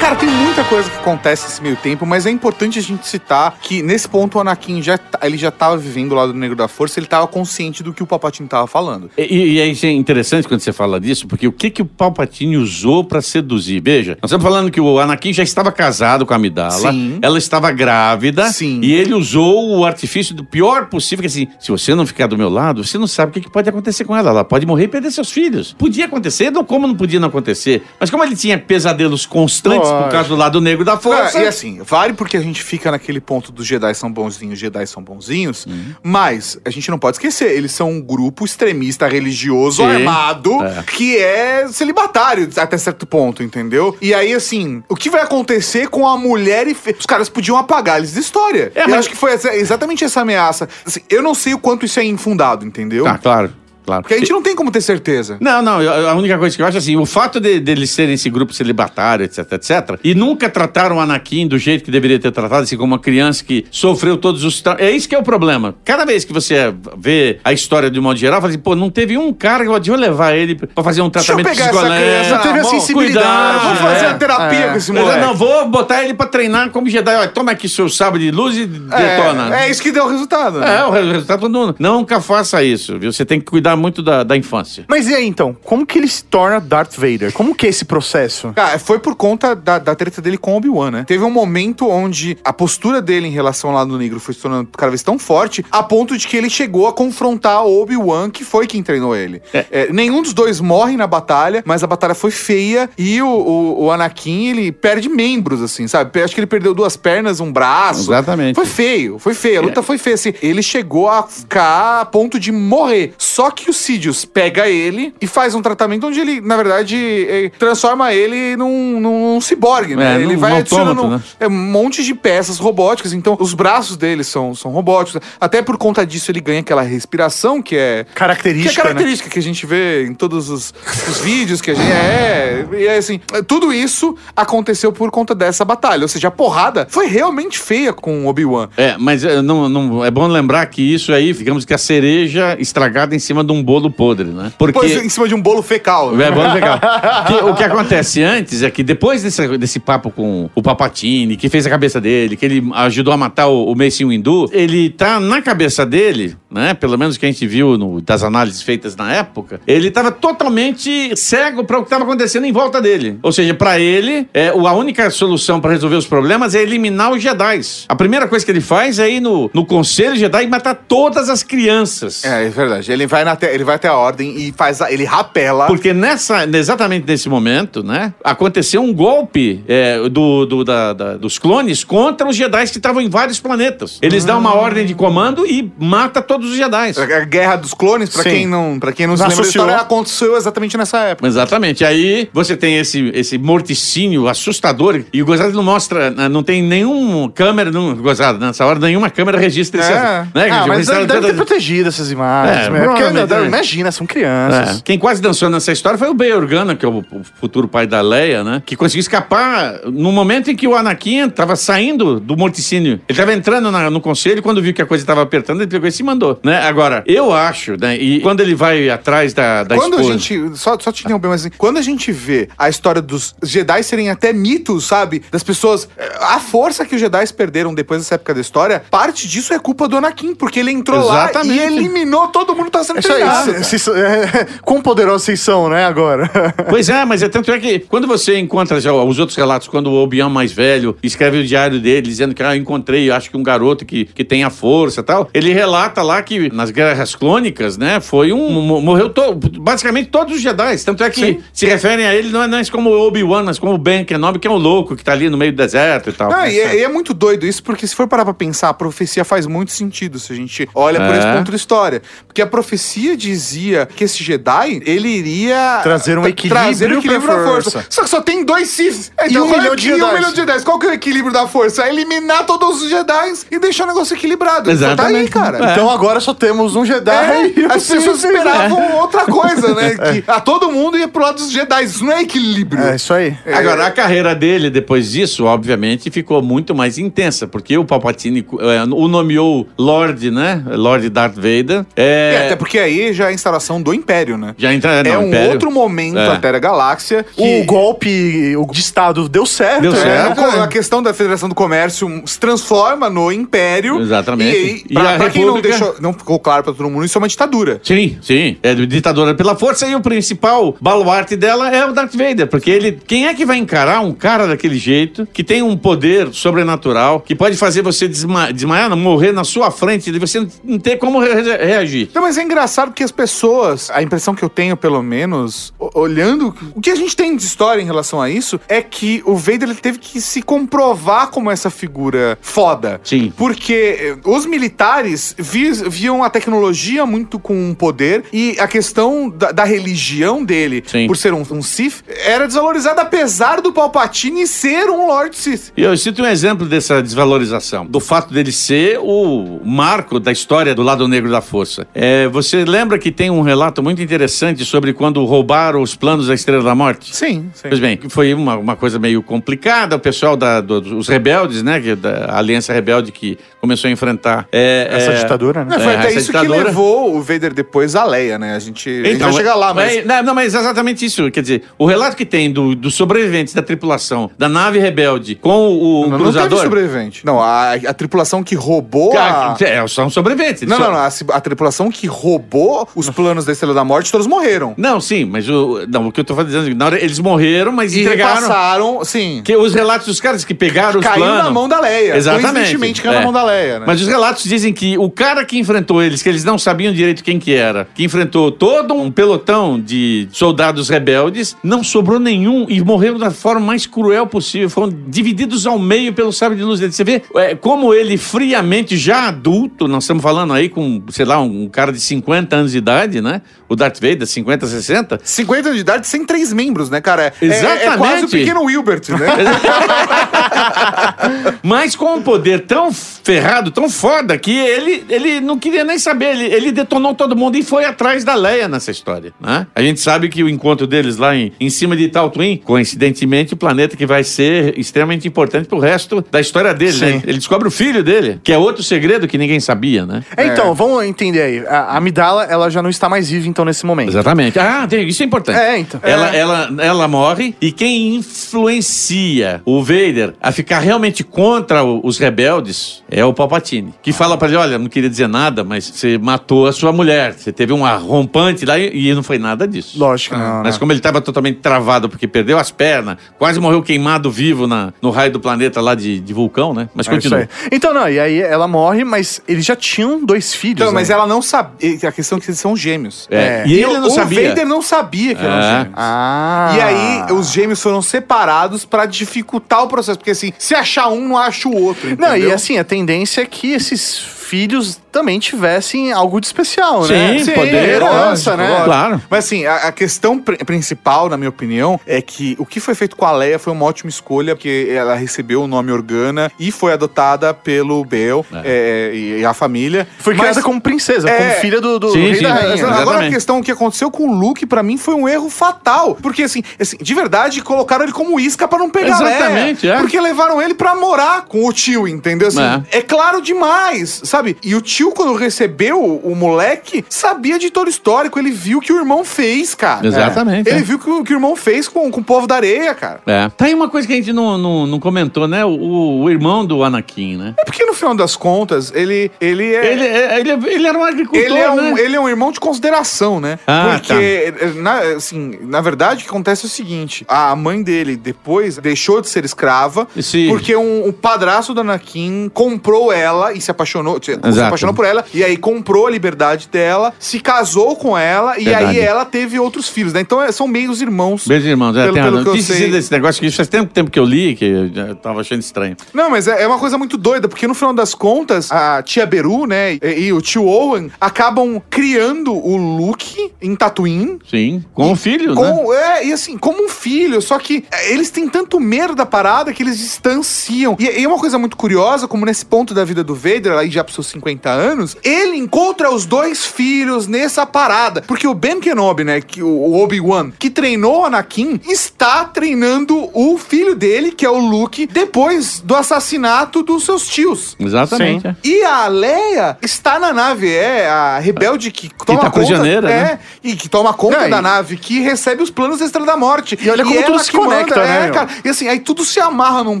[0.00, 3.58] Cara, tem muita coisa que acontece nesse meio tempo, mas é importante a gente citar
[3.60, 6.66] que nesse ponto o Anakin já, tá- ele já tava vivendo o lado negro da
[6.68, 9.10] força, ele tava consciente do que o Palpatine tava falando.
[9.18, 13.04] E, e é interessante quando você fala disso, porque o que, que o Palpatine usou
[13.04, 13.82] pra seduzir?
[13.82, 17.18] Veja, nós estamos falando que o Anakin já estava casado com a Amidala, Sim.
[17.20, 18.80] ela estava grávida, Sim.
[18.82, 22.38] e ele usou o artifício do pior possível, que assim, se você não ficar do
[22.38, 24.30] meu lado, você não sabe o que, que pode acontecer com ela.
[24.30, 25.74] Ela pode morrer e perder seus filhos.
[25.76, 27.82] Podia acontecer, não como não podia não acontecer.
[28.00, 31.38] Mas como ele tinha pesadelos constantes por causa do lado negro da força.
[31.38, 34.86] Ah, e assim, vale porque a gente fica naquele ponto dos Jedi são bonzinhos, Jedi
[34.86, 35.94] são bonzinhos, Uhum.
[36.02, 39.88] mas a gente não pode esquecer, eles são um grupo extremista religioso Sim.
[39.88, 40.82] armado É.
[40.82, 43.96] que é celibatário até certo ponto, entendeu?
[44.00, 47.56] E aí, assim, o que vai acontecer com a mulher e fe- os caras podiam
[47.56, 48.72] apagar eles da história.
[48.74, 50.68] É, eu mas- acho que foi essa- exatamente essa ameaça.
[50.86, 53.04] Assim, eu não sei o quanto isso é infundado, entendeu?
[53.04, 53.52] Tá, claro.
[53.88, 54.02] Claro.
[54.02, 55.38] Porque a gente não tem como ter certeza.
[55.40, 58.14] Não, não, eu- a única coisa que eu acho assim, o fato de, deles serem
[58.14, 62.30] esse grupo celibatário, etc, etc, e nunca trataram o Anakin do jeito que deveria ter
[62.30, 64.62] tratado, assim, como uma criança que sofreu todos os...
[64.78, 65.74] É isso que é o problema.
[65.84, 68.90] Cada vez que você vê a história de um modo geral, fala assim, pô, não
[68.90, 71.72] teve um cara que eu levar ele pra fazer um Deixa eu tratamento pegar essa
[71.72, 72.06] psicológico.
[72.06, 72.70] criança na teve a mão.
[72.70, 73.26] sensibilidade.
[73.26, 74.08] Cuidado, Vamos fazer é.
[74.10, 74.68] a terapia É.
[74.70, 75.20] com esse eu moleque.
[75.20, 77.14] não, vou botar ele pra treinar como Jedi.
[77.16, 79.56] Olha, toma aqui seu sábio de luz e detona.
[79.56, 80.58] É, é isso que deu o resultado.
[80.60, 80.78] né?
[80.78, 81.76] É, o resultado todo mundo.
[81.78, 83.12] Nunca faça isso, viu?
[83.12, 84.84] Você tem que cuidar muito da, da infância.
[84.88, 85.56] Mas e aí, então?
[85.64, 87.32] Como que ele se torna Darth Vader?
[87.32, 88.52] Como que é esse processo?
[88.54, 91.04] Cara, foi por conta da, da treta dele com o Obi-Wan, né?
[91.06, 94.68] Teve um momento onde a postura dele em relação ao lado negro foi se tornando
[94.76, 98.66] cada vez tão forte, a ponto de que ele chegou a confrontar Obi-Wan, que foi
[98.66, 99.40] quem treinou ele.
[99.52, 103.84] É, nenhum dos dois morre na batalha, mas a batalha foi feia e o, o,
[103.84, 106.22] o Anakin, ele perde membros, assim, sabe?
[106.22, 108.12] Acho que ele perdeu duas pernas, um braço.
[108.12, 108.54] Exatamente.
[108.56, 109.60] Foi feio, foi feio.
[109.60, 110.34] A luta foi feia, assim.
[110.42, 113.14] Ele chegou a ficar a ponto de morrer.
[113.18, 116.96] Só que o Sidious pega ele e faz um tratamento onde ele, na verdade,
[117.28, 120.16] eh, transforma ele num, num ciborgue, né?
[120.16, 121.36] É, ele num vai adicionando autômato, né?
[121.40, 123.12] é, um monte de peças robóticas.
[123.12, 125.20] Então, os braços dele são, são robóticos.
[125.40, 128.04] Até por conta disso, ele ganha aquela respiração que é...
[128.04, 130.74] Que Característica, é característica que a gente vê em todos os,
[131.08, 132.66] os vídeos que a gente é.
[132.72, 136.02] E é assim, tudo isso aconteceu por conta dessa batalha.
[136.02, 138.68] Ou seja, a porrada foi realmente feia com o Obi-Wan.
[138.76, 142.56] É, mas é, não, não, é bom lembrar que isso aí, digamos que a cereja
[142.58, 144.52] estragada em cima de um bolo podre, né?
[144.58, 144.72] Porque.
[144.80, 146.18] Depois, em cima de um bolo fecal.
[146.20, 146.78] É bom legal.
[147.26, 151.48] Que- o que acontece antes é que depois desse, desse papo com o Papatini, que
[151.48, 155.42] fez a cabeça dele, que ele ajudou a matar o, o Windu, ele tá na
[155.42, 156.74] cabeça dele, né?
[156.74, 161.14] Pelo menos que a gente viu no- das análises feitas na época, ele tava totalmente
[161.16, 163.18] cego para o que tava acontecendo em volta dele.
[163.22, 167.22] Ou seja, para ele, é, a única solução para resolver os problemas é eliminar os
[167.22, 167.48] Jedi.
[167.88, 171.28] A primeira coisa que ele faz é ir no, no Conselho Jedi e matar todas
[171.28, 172.24] as crianças.
[172.24, 172.90] É, é verdade.
[172.92, 175.66] Ele vai, na te- ele vai até a ordem e faz a- ele rapela.
[175.66, 181.38] Porque nessa, exatamente nesse momento, né, aconteceu um golpe é, do, do- da- da- dos
[181.38, 183.98] clones contra os Jedi que estavam em vários planetas.
[184.02, 186.92] Eles dão uma ordem de comando e mata todos os Jedi.
[186.98, 188.30] A Guerra dos Clones, pra Sim.
[188.30, 191.26] quem não, para quem não se lembra da história, aconteceu exatamente nessa época.
[191.28, 191.84] Exatamente.
[191.84, 196.62] Aí você tem esse, esse morticínio assustador e o Gozado não mostra, né, não tem
[196.62, 199.90] nenhum câmera, não, Gozado, nessa hora nenhuma câmera registra isso.
[199.92, 200.26] É.
[200.34, 202.66] Né, Ah, mas deve, deve ter protegido essas imagens.
[202.66, 202.80] É, né?
[202.86, 203.46] Porque, não, né?
[203.46, 204.78] Imagina, são crianças.
[204.78, 204.82] É.
[204.84, 207.86] Quem quase dançou nessa história foi o Bail Organa, que é o, o futuro pai
[207.86, 208.62] da Leia, né?
[208.64, 212.92] Que conseguiu escapar no momento em que o Anakin estava saindo do morticínio.
[212.94, 215.88] Ele estava entrando na- no conselho, quando viu que a coisa estava apertando, ele pegou
[215.88, 216.58] e se mandou, né?
[216.62, 217.96] Agora, eu acho, né?
[217.96, 220.08] E quando ele vai atrás da, da quando esposa...
[220.08, 220.58] a gente.
[220.58, 224.10] Só, só te interromper, mas assim, quando a gente vê a história dos Jedi serem
[224.10, 225.22] até mitos, sabe?
[225.30, 225.88] Das pessoas.
[225.96, 229.58] eh, A força que os Jedi perderam depois dessa época da história, parte disso é
[229.58, 231.58] culpa do Anakin, porque ele entrou Exatamente.
[231.60, 233.16] lá e eliminou todo mundo que tá sendo É isso aí.
[233.22, 233.52] treinado.
[233.52, 236.28] c- vocês- é, quão poderosos vocês são, né, agora?
[236.68, 239.88] Pois é, mas é tanto é que quando você encontra já os outros relatos, quando
[239.88, 243.36] o Obi-Wan mais velho escreve o diário dele, dizendo que ah, eu encontrei, acho que
[243.36, 247.14] um garoto que, que tem a força e tal, ele relata lá que nas guerras
[247.14, 248.48] clônicas, né, foi um.
[248.50, 250.76] mo- morreu to- basicamente todos os Jedi.
[250.84, 253.72] Tanto é que se referem a ele não é mais como o Obi-Wan, mas como
[253.74, 256.12] o Ben Kenobi, que é um louco que tá ali no meio do deserto e
[256.12, 256.30] tal.
[256.30, 259.24] Não, e, é, é muito doido isso, porque se for parar pra pensar, a profecia
[259.24, 261.18] faz muito sentido se a gente olha por É.
[261.18, 262.02] esse ponto da história.
[262.26, 265.80] Porque a profecia dizia que esse Jedi, ele iria...
[265.82, 267.70] Trazer um tra- equilíbrio trazer um equilíbrio pra da força.
[267.70, 267.86] força.
[267.90, 269.10] Só que só tem dois Sith.
[269.28, 270.62] E um é milhão de e um milhão de Jedi.
[270.62, 271.84] Qual que é o equilíbrio da força?
[271.84, 274.70] É eliminar todos os Jedi e deixar o negócio equilibrado.
[274.76, 275.30] Só tá aí, Exatamente.
[275.30, 275.72] cara.
[275.72, 277.12] Então agora só temos um Jedi.
[277.12, 279.88] É, e as vocês- pessoas esperavam outra coisa, né?
[279.98, 280.12] É.
[280.20, 281.84] Que a todo mundo ia pro lado dos Jedi.
[281.84, 282.82] Isso não é equilíbrio.
[282.84, 283.34] É isso aí.
[283.52, 288.46] Agora, a carreira dele, depois disso, obviamente, ficou muito mais intensa, porque o Palpatine
[288.92, 290.62] o nomeou Lord, né?
[290.66, 291.84] Lord Darth Vader.
[291.96, 294.54] É, É, até porque aí já é a instalação do Império, né?
[294.58, 295.50] já entra não, é um Império.
[295.52, 296.28] outro momento É.
[296.28, 297.24] até a galáxia.
[297.34, 299.82] Que O golpe o de Estado deu certo.
[299.82, 299.98] Deu né?
[300.02, 300.40] certo.
[300.40, 304.00] É, a questão da Federação do Comércio se transforma no Império.
[304.00, 304.50] Exatamente.
[304.56, 307.04] E, aí, E pra, a pra quem não, deixou, não ficou claro pra todo mundo,
[307.04, 307.80] isso é uma ditadura.
[307.82, 308.56] Sim, sim.
[308.62, 312.92] É ditadora pela força e o principal baluarte dela é o Darth Vader, porque ele,
[313.06, 317.34] quem é que vai encarar um cara daquele jeito, que tem um poder sobrenatural, que
[317.34, 321.18] pode fazer você desma desmaiar, não, morrer na sua frente, e você não ter como
[321.20, 322.10] re- re- reagir.
[322.14, 326.54] Não, mas é engraçado porque as pessoas, a impressão que eu tenho, pelo menos, olhando
[326.74, 329.64] o que a gente tem de história em relação a isso, é que o Vader
[329.68, 333.00] ele teve que se comprovar como essa figura foda.
[333.04, 333.32] Sim.
[333.36, 339.52] Porque eh, os militares vis- viam a tecnologia muito com poder e a questão da,
[339.52, 341.06] da religião dele, Sim.
[341.06, 345.72] por ser um, um Sith, era desvalorizada apesar do Palpatine ser um Lord Sith.
[345.76, 350.74] E eu cito um exemplo dessa desvalorização, do fato dele ser o marco da história
[350.74, 351.86] do lado negro da força.
[351.94, 356.34] É, você lembra que tem um relato muito interessante sobre quando roubaram os planos da
[356.34, 357.14] Estrela da Morte?
[357.14, 357.68] Sim, sim.
[357.68, 359.96] Pois bem, foi uma, uma coisa meio complicada.
[359.96, 361.80] O pessoal da, do- dos rebeldes, né?
[361.80, 364.46] que- Da Aliança Rebelde que começou a enfrentar.
[364.52, 365.76] é, Essa é, ditadura, né?
[365.78, 368.54] Não, foi É, até isso que levou o Vader depois a Leia, né?
[368.54, 369.96] A gente, a gente Então, vai chegar lá, mas...
[369.96, 371.30] é, não, mas exatamente isso.
[371.30, 375.50] Quer dizer, o relato que tem do- dos sobreviventes da tripulação da nave rebelde com
[375.50, 376.62] o, o Não, não teve cruzador.
[376.62, 377.24] sobrevivente.
[377.24, 379.56] Não, a, a tripulação que roubou a...
[379.60, 380.62] É, são sobreviventes.
[380.68, 380.98] Não, só- não, não.
[381.00, 384.74] A, a tripulação que roubou os planos da Estrela da Morte, todos morreram.
[384.76, 387.94] Não, sim, mas o, não, o que eu tô falando, na hora, eles morreram, mas
[387.94, 388.34] E entregaram.
[388.42, 389.42] repassaram, sim.
[389.44, 391.44] Que os relatos dos caras que pegaram os Caiu planos.
[391.44, 392.16] na mão da Leia.
[392.16, 392.52] Exatamente.
[392.52, 393.18] Coincidentemente caiu É.
[393.18, 393.84] na mão da Leia, né?
[393.86, 397.22] Mas os relatos dizem que o cara que enfrentou eles, que eles não sabiam direito
[397.22, 402.80] quem que era, que enfrentou todo um pelotão de soldados rebeldes, não sobrou nenhum e
[402.82, 404.70] morreram da forma mais cruel possível.
[404.70, 406.92] Foram divididos ao meio pelo sabre de luz dele.
[406.92, 411.38] Você vê é, como ele friamente, já adulto, nós estamos falando aí com, sei lá,
[411.40, 413.42] um cara de 50 anos de idade, né?
[413.68, 415.20] O Darth Vader, 50, 60.
[415.22, 417.24] 50 anos de idade sem três membros, né, cara?
[417.24, 417.98] É- É, é Exatamente.
[417.98, 419.18] quase o pequeno Wilbert, né?
[421.62, 426.26] Mas com um poder tão ferrado, tão foda, que ele, ele não queria nem saber.
[426.36, 429.32] Ele, ele detonou todo mundo e foi atrás da Leia nessa história.
[429.40, 429.66] Né?
[429.74, 433.56] A gente sabe que o encontro deles lá em, em cima de Tatooine, coincidentemente, o
[433.56, 436.98] planeta que vai ser extremamente importante pro resto da história dele.
[437.00, 437.22] Né?
[437.26, 440.22] Ele descobre o filho dele, que é outro segredo que ninguém sabia, né?
[440.36, 441.66] É, Então, vamos entender aí.
[441.66, 444.10] A Amidala, ela já não está mais viva, então, nesse momento.
[444.10, 444.58] Exatamente.
[444.58, 445.58] Ah, isso é importante.
[445.58, 446.00] É, então.
[446.02, 446.38] Ela, É.
[446.38, 453.24] ela, ela morre e quem influencia o Vader a ficar realmente contra os rebeldes é
[453.24, 453.94] o Palpatine.
[454.02, 457.34] Que fala pra ele, olha, não queria dizer nada, mas você matou a sua mulher.
[457.34, 459.98] Você teve um rompante lá e, e não foi nada disso.
[459.98, 460.78] Lógico que não, Mas né?
[460.78, 465.10] como ele estava totalmente travado porque perdeu as pernas, quase morreu queimado vivo na, no
[465.10, 466.88] raio do planeta lá de, de vulcão, né?
[466.94, 467.48] Mas É continua.
[467.70, 470.80] Então, não, e aí ela morre, mas eles já tinham dois filhos.
[470.80, 471.14] Então, mas né?
[471.14, 472.08] ela não sabia.
[472.08, 473.26] A questão é que eles são gêmeos.
[473.30, 473.64] É.
[473.66, 474.48] E ele não o sabia.
[474.48, 475.72] Vader não sabia que eram É.
[475.78, 475.94] gêmeos.
[475.96, 476.72] Ah.
[476.76, 480.18] E aí, os gêmeos foram separados pra dificultar o processo.
[480.18, 482.08] Porque assim, se achar um, não acha o outro.
[482.18, 482.54] Não, e entendeu?
[482.54, 484.18] assim, a tendência é que esses
[484.48, 487.38] filhos também tivessem algo de especial, né?
[487.40, 488.84] Sim, poder, herança, lógico, né?
[488.84, 489.22] Claro.
[489.28, 492.94] Mas assim, a, a questão pri- principal, na minha opinião, é que o que foi
[492.94, 496.70] feito com a Leia foi uma ótima escolha, porque ela recebeu o nome Organa e
[496.72, 500.06] foi adotada pelo Bel é, e, e a família.
[500.18, 501.36] Foi Mas- criada como princesa, É.
[501.36, 502.72] como filha do, do Sim, rei sim, da é, rainha.
[502.86, 503.34] Agora a Exatamente.
[503.34, 506.16] questão, o que aconteceu com o Luke, pra mim, foi um erro fatal.
[506.22, 509.36] Porque, assim, assim, de verdade, colocaram ele como isca pra não pegar a Leia.
[509.36, 509.98] Exatamente, é.
[509.98, 512.48] Porque levaram ele pra morar com o tio, entendeu?
[512.48, 513.02] Assim, é.
[513.02, 514.37] claro demais, sabe?
[514.62, 518.38] E o tio, quando recebeu o moleque, sabia de todo o histórico.
[518.38, 520.06] Ele viu o que o irmão fez, cara.
[520.06, 520.82] Exatamente, Ele é.
[520.82, 523.20] viu o que o que o irmão fez com, com o povo da areia, cara.
[523.26, 523.48] É.
[523.56, 525.64] Tá aí uma coisa que a gente não, não, não comentou, né?
[525.64, 527.54] O, o irmão do Anakin, né?
[527.58, 529.92] É porque, no final das contas, ele, ele é...
[529.92, 532.00] Ele, é- ele, é- ele era um agricultor, Ele é, um, né?
[532.00, 533.58] ele é um irmão de consideração, né?
[533.66, 538.16] Ah, Porque, na, assim, na verdade, o que acontece é o seguinte: a mãe dele
[538.16, 540.48] depois deixou de ser escrava Sim.
[540.48, 545.24] porque um, o padrasto do Anakin comprou ela e se apaixonou, se apaixonou por ela,
[545.32, 548.84] e aí comprou a liberdade dela, se casou com ela, e Verdade.
[548.86, 550.20] aí ela teve outros filhos, né?
[550.20, 551.46] Então é, são meios irmãos.
[551.46, 551.96] Beijo, irmãos.
[551.96, 552.76] É, Pelo- tem pelo que eu sei.
[552.76, 555.96] sido esse negócio que faz tempo, tempo que eu li, que eu tava achando estranho.
[556.12, 559.26] Não, mas é, é uma coisa muito doida, porque no final das contas, a tia
[559.26, 564.38] Beru, né, e, e o tio Owen acabam criando o Luke em Tatooine.
[564.48, 564.84] Sim.
[564.94, 565.60] Com o filho, né?
[565.60, 569.26] Com, é, e assim, como um filho, só que é, eles têm tanto medo da
[569.26, 570.96] parada que eles distanciam.
[570.98, 573.90] E, e é uma coisa muito curiosa, como nesse ponto da vida do Vader, aí
[573.90, 578.22] já pros seus 50 anos, ele encontra os dois filhos nessa parada.
[578.26, 583.56] Porque o Ben Kenobi, né, que, o, Obi-Wan, que treinou o Anakin, está treinando o
[583.58, 587.76] filho dele, que é o Luke, depois do assassinato dos seus tios.
[587.78, 588.46] Exatamente.
[588.46, 588.56] é.
[588.64, 592.88] E a Leia está na nave, é a rebelde que toma tá conta.
[592.88, 593.38] é, né?
[593.62, 596.78] e que toma conta e- da nave, que recebe os planos da Estrela da Morte.
[596.80, 598.48] E olha como ela tudo se que manda, conecta, né, É, cara.
[598.64, 600.00] E assim, aí tudo se amarra num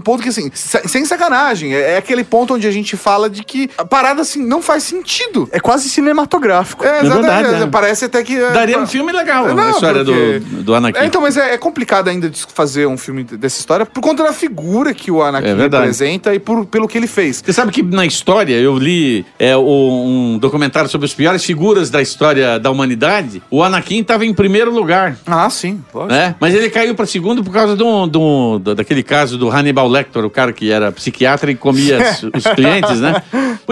[0.00, 3.42] ponto que, assim, se- sem sacanagem, é, é aquele ponto onde a gente fala de
[3.44, 5.48] que a parada, assim, não faz sentido.
[5.52, 6.84] É quase cinematográfico.
[6.84, 7.42] É, exatamente.
[7.42, 7.66] verdade, é.
[7.66, 8.36] Parece até que.
[8.36, 10.98] é, Daria um filme legal, Não, a história porque- do, do Anakin.
[10.98, 14.22] É, então, mas é, é complicado ainda de fazer um filme dessa história por conta
[14.22, 17.42] da figura que o Anakin É representa e por, pelo que ele fez.
[17.44, 22.00] Você sabe que na história, eu li é, um documentário sobre as piores figuras da
[22.00, 23.42] história da humanidade.
[23.50, 25.16] O Anakin estava em primeiro lugar.
[25.26, 26.12] Ah, sim, lógico.
[26.14, 26.34] Né?
[26.40, 30.24] Mas ele caiu para segundo por causa do, do- do- daquele caso do Hannibal Lecter,
[30.24, 33.22] o cara que era psiquiatra e comia os, os clientes, né?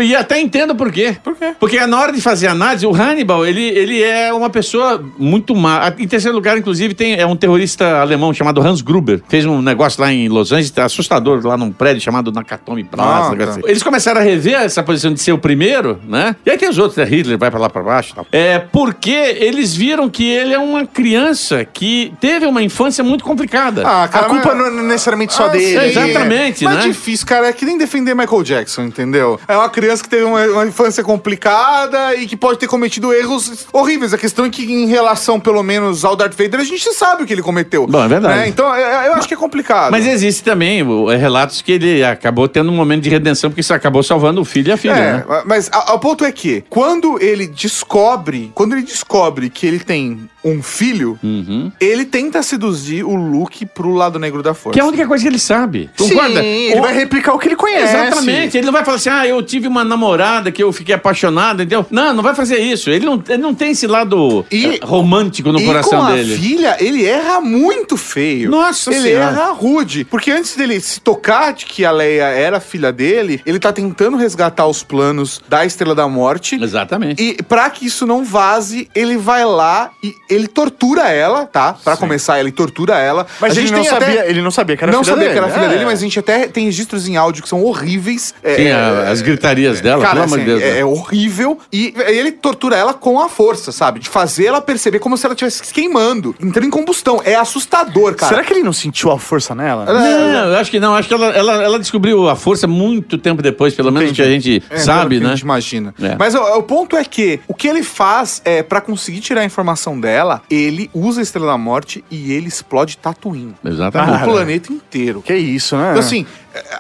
[0.00, 1.16] E a- até entendo por quê.
[1.22, 1.54] Por quê?
[1.58, 5.54] Porque na hora de fazer a análise, o Hannibal, ele, ele é uma pessoa muito
[5.54, 5.92] má.
[5.98, 9.22] Em terceiro lugar, inclusive, tem é um terrorista alemão chamado Hans Gruber.
[9.28, 13.32] Fez um negócio lá em Los Angeles, tá assustador, lá num prédio chamado Nakatomi Plaza.
[13.32, 13.44] Ah, tá.
[13.50, 13.60] assim.
[13.64, 16.34] Eles começaram a rever essa posição de ser o primeiro, né?
[16.44, 17.04] E aí tem os outros, né?
[17.04, 18.26] Hitler vai pra lá pra baixo e tal.
[18.32, 23.86] É porque eles viram que ele é uma criança que teve uma infância muito complicada.
[23.86, 25.78] Ah, A cara, culpa mas- não é necessariamente só Ah, dele.
[25.78, 25.90] sei.
[25.90, 26.82] Exatamente, Mas né?
[26.82, 27.46] difícil, cara.
[27.48, 29.38] É que nem defender Michael Jackson, entendeu?
[29.46, 33.66] É uma criança que teve uma, uma infância complicada e que pode ter cometido erros
[33.72, 34.12] horríveis.
[34.14, 37.26] A questão é que, em relação, pelo menos, ao Darth Vader, a gente sabe o
[37.26, 37.86] que ele cometeu.
[37.86, 38.38] Bom, é verdade.
[38.40, 38.48] né?
[38.48, 39.90] Então, é- eu acho que é complicado.
[39.90, 40.80] Mas existe também
[41.12, 44.44] é, relatos que ele acabou tendo um momento de redenção, porque isso acabou salvando o
[44.44, 45.24] filho e a filha, É, né?
[45.44, 50.62] mas o ponto é que, quando ele descobre, quando ele descobre que ele tem um
[50.62, 51.72] filho, Uhum.
[51.80, 54.74] ele tenta seduzir o Luke pro lado negro da força.
[54.74, 55.90] Que é a única coisa que ele sabe.
[55.96, 56.42] Sim, Concorda?
[56.44, 57.94] ele O- vai replicar o que ele conhece.
[57.96, 58.56] Exatamente.
[58.56, 61.86] Ele não vai falar assim, ah, eu tive uma namorada que eu fiquei apaixonado, entendeu?
[61.90, 62.90] Não, não vai fazer isso.
[62.90, 66.34] Ele não, ele não tem esse lado E- eh, romântico no e coração com dele.
[66.34, 68.50] a filha, ele erra muito feio.
[68.50, 69.24] Nossa Ele Senhora.
[69.24, 70.04] erra rude.
[70.04, 74.16] Porque antes dele se tocar de que a Leia era filha dele, ele tá tentando
[74.16, 76.56] resgatar os planos da Estrela da Morte.
[76.62, 77.22] Exatamente.
[77.22, 81.72] E pra que isso não vaze, ele vai lá e ele tortura ela, tá?
[81.72, 82.00] Pra Sim.
[82.00, 83.26] começar, ele tortura ela.
[83.40, 84.30] Mas a ele gente não, sabia, até...
[84.30, 85.40] ele não sabia que era não filha sabia dele.
[85.40, 85.68] que era filha É.
[85.70, 88.34] dele, mas a gente até tem registros em áudio que são horríveis.
[88.42, 90.62] É, Sim, é, a- as gritarias dela, Cara, pelo amor assim, de Deus.
[90.62, 90.78] é, né?
[90.80, 91.58] é horrível.
[91.72, 94.00] E ele tortura ela com a força, sabe?
[94.00, 97.20] De fazer ela perceber como se ela estivesse se queimando, entrando em combustão.
[97.24, 98.28] É assustador, cara.
[98.34, 99.84] Será que ele não sentiu a força nela?
[99.86, 100.94] Não, eu acho que não.
[100.94, 104.22] Acho que ela, ela, ela descobriu a força muito tempo depois, pelo menos Entendi.
[104.22, 105.34] que a gente É, sabe, que A né?
[105.34, 105.94] gente imagina.
[106.02, 106.16] É.
[106.18, 109.44] Mas o, o ponto é que o que ele faz é, para conseguir tirar a
[109.44, 113.54] informação dela, ele usa a Estrela da Morte e ele explode Tatooine.
[113.64, 114.22] Exatamente.
[114.22, 115.22] O planeta inteiro.
[115.22, 115.90] Que isso, né?
[115.90, 116.26] Então, assim,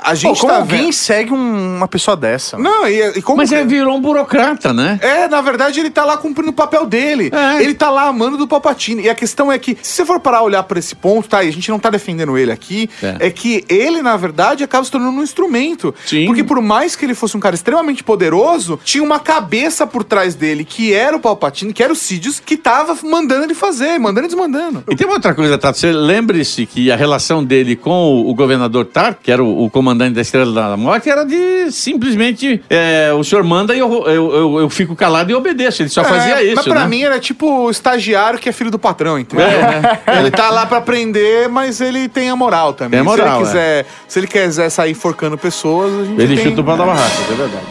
[0.02, 0.92] a Pô, gente como tá alguém vendo...
[0.92, 2.58] segue um- uma pessoa dessa?
[2.58, 3.38] Não, e, e como...
[3.38, 4.98] Mas ele virou um burocrata, né?
[5.02, 7.30] É, na verdade, ele tá lá cumprindo o papel dele.
[7.32, 7.62] É.
[7.62, 9.02] Ele tá lá amando do Palpatine.
[9.02, 11.42] E a questão é que, se você for parar a olhar pra esse ponto, tá?
[11.44, 13.26] E a gente não tá defendendo ele aqui, É.
[13.26, 15.94] é, que ele, na verdade, acaba se tornando um instrumento.
[16.06, 16.26] Sim.
[16.26, 20.34] Porque por mais que ele fosse um cara extremamente poderoso, tinha uma cabeça por trás
[20.34, 24.26] dele, que era o Palpatine, que era o Sidious, que tava mandando ele fazer, mandando
[24.26, 24.84] e desmandando.
[24.90, 25.78] E tem uma outra coisa, Tato.
[25.78, 29.70] Você lembre-se que a relação dele com o, o governador Tark, que era o, o
[29.70, 34.34] comandante da Estrela da Morte, era de simplesmente é, o senhor manda e eu, eu,
[34.34, 35.82] eu, eu fico calado e obedeço.
[35.82, 36.86] Ele só fazia É, isso, Mas pra né?
[36.88, 39.46] mim era tipo o estagiário que é filho do patrão, entendeu?
[39.46, 42.92] É, Ele tá lá pra aprender, mas ele tem a moral também.
[42.92, 46.36] Tem a moral, se ele quiser, se ele quiser sair forcando pessoas, a gente Ele
[46.36, 46.44] tem...
[46.44, 47.66] chuta o pau da barraca, é verdade.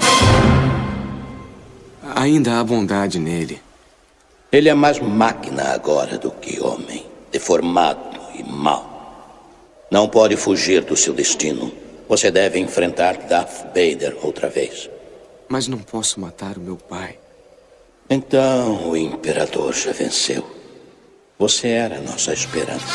[2.15, 3.61] Ainda há bondade nele.
[4.51, 7.99] Ele é mais máquina agora do que homem, deformado
[8.37, 8.93] e mau.
[9.91, 11.71] Não pode fugir do seu destino.
[12.07, 14.89] Você deve enfrentar Darth Vader outra vez.
[15.47, 17.17] Mas não posso matar o meu pai.
[18.09, 20.45] Então o imperador já venceu.
[21.37, 22.85] Você era a nossa esperança.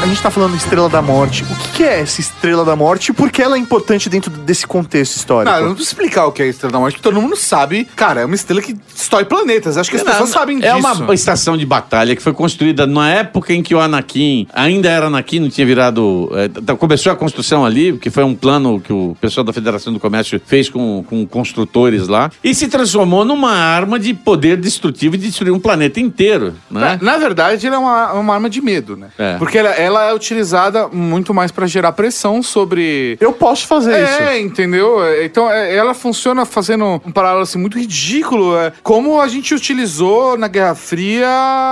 [0.00, 1.42] A gente tá falando de Estrela da Morte.
[1.42, 4.30] O que, que é essa Estrela da Morte e por que ela é importante dentro
[4.30, 5.50] desse contexto histórico?
[5.50, 7.34] Não, eu não preciso explicar o que é a Estrela da Morte, porque todo mundo
[7.36, 7.84] sabe.
[7.96, 9.76] Cara, é uma estrela que destrói planetas.
[9.76, 11.02] Acho que as pessoas sabem É disso.
[11.02, 15.06] uma estação de batalha que foi construída na época em que o Anakin ainda era
[15.08, 16.30] Anakin, não tinha virado.
[16.32, 19.92] é, tá- começou a construção ali, que foi um plano que o pessoal da Federação
[19.92, 25.16] do Comércio fez com, com construtores lá, e se transformou numa arma de poder destrutivo
[25.16, 26.98] e destruir um planeta inteiro, né?
[27.02, 29.08] Na, na verdade, ela é uma, uma arma de medo, né?
[29.18, 29.36] É.
[29.38, 33.16] Porque ela, ela é utilizada muito mais pra gerar pressão sobre.
[33.20, 34.22] Eu posso fazer isso.
[34.22, 35.02] É, entendeu?
[35.04, 38.56] É, Então, é, ela funciona fazendo um paralelo assim, muito ridículo.
[38.56, 41.26] É, como a gente utilizou na Guerra Fria